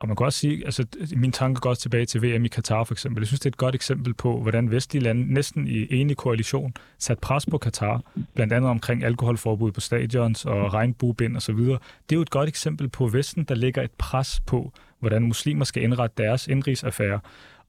Og 0.01 0.07
man 0.07 0.17
kan 0.17 0.25
også 0.25 0.39
sige, 0.39 0.65
altså 0.65 0.85
min 1.15 1.31
tanke 1.31 1.61
går 1.61 1.69
også 1.69 1.81
tilbage 1.81 2.05
til 2.05 2.21
VM 2.21 2.45
i 2.45 2.47
Katar 2.47 2.83
for 2.83 2.93
eksempel. 2.93 3.21
Jeg 3.21 3.27
synes, 3.27 3.39
det 3.39 3.45
er 3.45 3.49
et 3.49 3.57
godt 3.57 3.75
eksempel 3.75 4.13
på, 4.13 4.41
hvordan 4.41 4.71
vestlige 4.71 5.03
lande 5.03 5.33
næsten 5.33 5.67
i 5.67 5.93
enig 5.93 6.17
koalition 6.17 6.73
sat 6.99 7.19
pres 7.19 7.45
på 7.45 7.57
Katar, 7.57 8.01
blandt 8.33 8.53
andet 8.53 8.69
omkring 8.69 9.03
alkoholforbud 9.03 9.71
på 9.71 9.79
stadions 9.79 10.45
og 10.45 10.73
regnbuebind 10.73 11.37
osv. 11.37 11.55
Det 11.55 11.75
er 12.11 12.15
jo 12.15 12.21
et 12.21 12.29
godt 12.29 12.49
eksempel 12.49 12.89
på 12.89 13.07
Vesten, 13.07 13.43
der 13.43 13.55
lægger 13.55 13.81
et 13.81 13.91
pres 13.91 14.41
på, 14.45 14.73
hvordan 14.99 15.21
muslimer 15.21 15.65
skal 15.65 15.83
indrette 15.83 16.23
deres 16.23 16.47
indrigsaffære. 16.47 17.19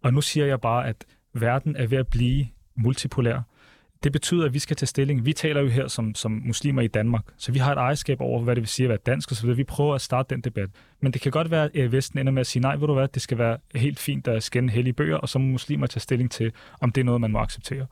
Og 0.02 0.14
nu 0.14 0.20
siger 0.20 0.46
jeg 0.46 0.60
bare, 0.60 0.86
at 0.86 1.04
verden 1.34 1.76
er 1.76 1.86
ved 1.86 1.98
at 1.98 2.08
blive 2.08 2.46
multipolær. 2.76 3.40
Det 4.02 4.12
betyder, 4.12 4.44
at 4.44 4.54
vi 4.54 4.58
skal 4.58 4.76
tage 4.76 4.86
stilling. 4.86 5.26
Vi 5.26 5.32
taler 5.32 5.60
jo 5.60 5.68
her 5.68 5.88
som, 5.88 6.14
som 6.14 6.42
muslimer 6.44 6.82
i 6.82 6.86
Danmark, 6.86 7.24
så 7.36 7.52
vi 7.52 7.58
har 7.58 7.72
et 7.72 7.78
ejerskab 7.78 8.20
over, 8.20 8.42
hvad 8.42 8.54
det 8.54 8.62
vil 8.62 8.68
sige 8.68 8.86
at 8.86 8.88
være 8.88 8.98
dansk 9.06 9.32
osv. 9.32 9.56
Vi 9.56 9.64
prøver 9.64 9.94
at 9.94 10.00
starte 10.00 10.34
den 10.34 10.40
debat. 10.40 10.70
Men 11.00 11.12
det 11.12 11.20
kan 11.20 11.32
godt 11.32 11.50
være, 11.50 11.76
at 11.76 11.92
Vesten 11.92 12.18
ender 12.18 12.32
med 12.32 12.40
at 12.40 12.46
sige, 12.46 12.62
nej, 12.62 12.76
ved 12.76 12.86
du 12.86 12.94
hvad, 12.94 13.08
det 13.08 13.22
skal 13.22 13.38
være 13.38 13.58
helt 13.74 13.98
fint 13.98 14.28
at 14.28 14.42
skænde 14.42 14.72
hellige 14.72 14.92
bøger, 14.94 15.16
og 15.16 15.28
så 15.28 15.38
må 15.38 15.46
muslimer 15.46 15.86
tage 15.86 16.00
stilling 16.00 16.30
til, 16.30 16.52
om 16.80 16.92
det 16.92 17.00
er 17.00 17.04
noget, 17.04 17.20
man 17.20 17.32
må 17.32 17.38
acceptere. 17.38 17.86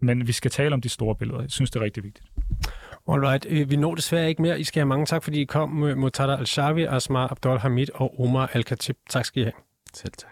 Men 0.00 0.26
vi 0.26 0.32
skal 0.32 0.50
tale 0.50 0.74
om 0.74 0.80
de 0.80 0.88
store 0.88 1.14
billeder. 1.14 1.40
Jeg 1.40 1.50
synes, 1.50 1.70
det 1.70 1.80
er 1.80 1.84
rigtig 1.84 2.04
vigtigt. 2.04 2.26
Alright, 3.08 3.46
øh, 3.48 3.70
vi 3.70 3.76
når 3.76 3.94
desværre 3.94 4.28
ikke 4.28 4.42
mere. 4.42 4.60
I 4.60 4.64
skal 4.64 4.80
have 4.80 4.88
mange 4.88 5.06
tak, 5.06 5.22
fordi 5.22 5.40
I 5.40 5.44
kom, 5.44 5.70
Mutada 5.70 6.36
Al-Shawi, 6.36 6.84
Asma 6.84 7.26
Abdul 7.30 7.58
Hamid 7.58 7.86
og 7.94 8.20
Omar 8.20 8.50
Al-Khatib. 8.52 8.96
Tak 9.10 9.24
skal 9.24 9.42
I 9.42 9.44
have. 9.44 9.52
Selv 9.94 10.12
tak. 10.12 10.30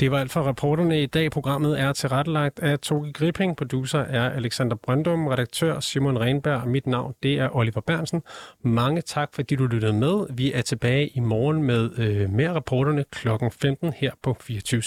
Det 0.00 0.10
var 0.10 0.18
alt 0.18 0.32
for 0.32 0.48
reporterne 0.48 1.02
i 1.02 1.06
dag. 1.06 1.30
Programmet 1.30 1.80
er 1.80 1.92
tilrettelagt 1.92 2.58
af 2.58 2.78
Toge 2.78 3.12
Gripping. 3.12 3.56
Producer 3.56 3.98
er 3.98 4.30
Alexander 4.30 4.76
Brøndum, 4.76 5.26
redaktør 5.26 5.80
Simon 5.80 6.20
Renberg, 6.20 6.62
og 6.62 6.68
mit 6.68 6.86
navn 6.86 7.14
det 7.22 7.34
er 7.40 7.56
Oliver 7.56 7.80
Bernsen. 7.86 8.22
Mange 8.64 9.00
tak, 9.00 9.28
fordi 9.34 9.56
du 9.56 9.66
lyttede 9.66 9.92
med. 9.92 10.26
Vi 10.34 10.52
er 10.52 10.62
tilbage 10.62 11.08
i 11.08 11.20
morgen 11.20 11.62
med 11.62 11.98
øh, 11.98 12.30
mere 12.30 12.54
reporterne 12.54 13.04
kl. 13.12 13.28
15 13.60 13.92
her 13.92 14.10
på 14.22 14.36
24 14.40 14.82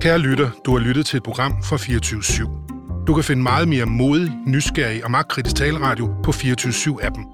Kære 0.00 0.18
lytter, 0.18 0.50
du 0.66 0.76
har 0.76 0.78
lyttet 0.78 1.06
til 1.06 1.16
et 1.16 1.22
program 1.22 1.52
fra 1.62 1.76
24 1.76 2.20
/7. 2.20 3.04
Du 3.06 3.14
kan 3.14 3.24
finde 3.24 3.42
meget 3.42 3.68
mere 3.68 3.86
modig, 3.86 4.32
nysgerrig 4.46 5.04
og 5.04 5.10
magtkritisk 5.10 5.56
taleradio 5.56 6.14
på 6.24 6.32
24 6.32 7.04
appen 7.04 7.24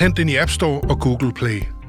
Hent 0.00 0.16
den 0.16 0.28
i 0.28 0.36
App 0.36 0.50
Store 0.50 0.80
og 0.80 1.00
Google 1.00 1.32
Play. 1.32 1.81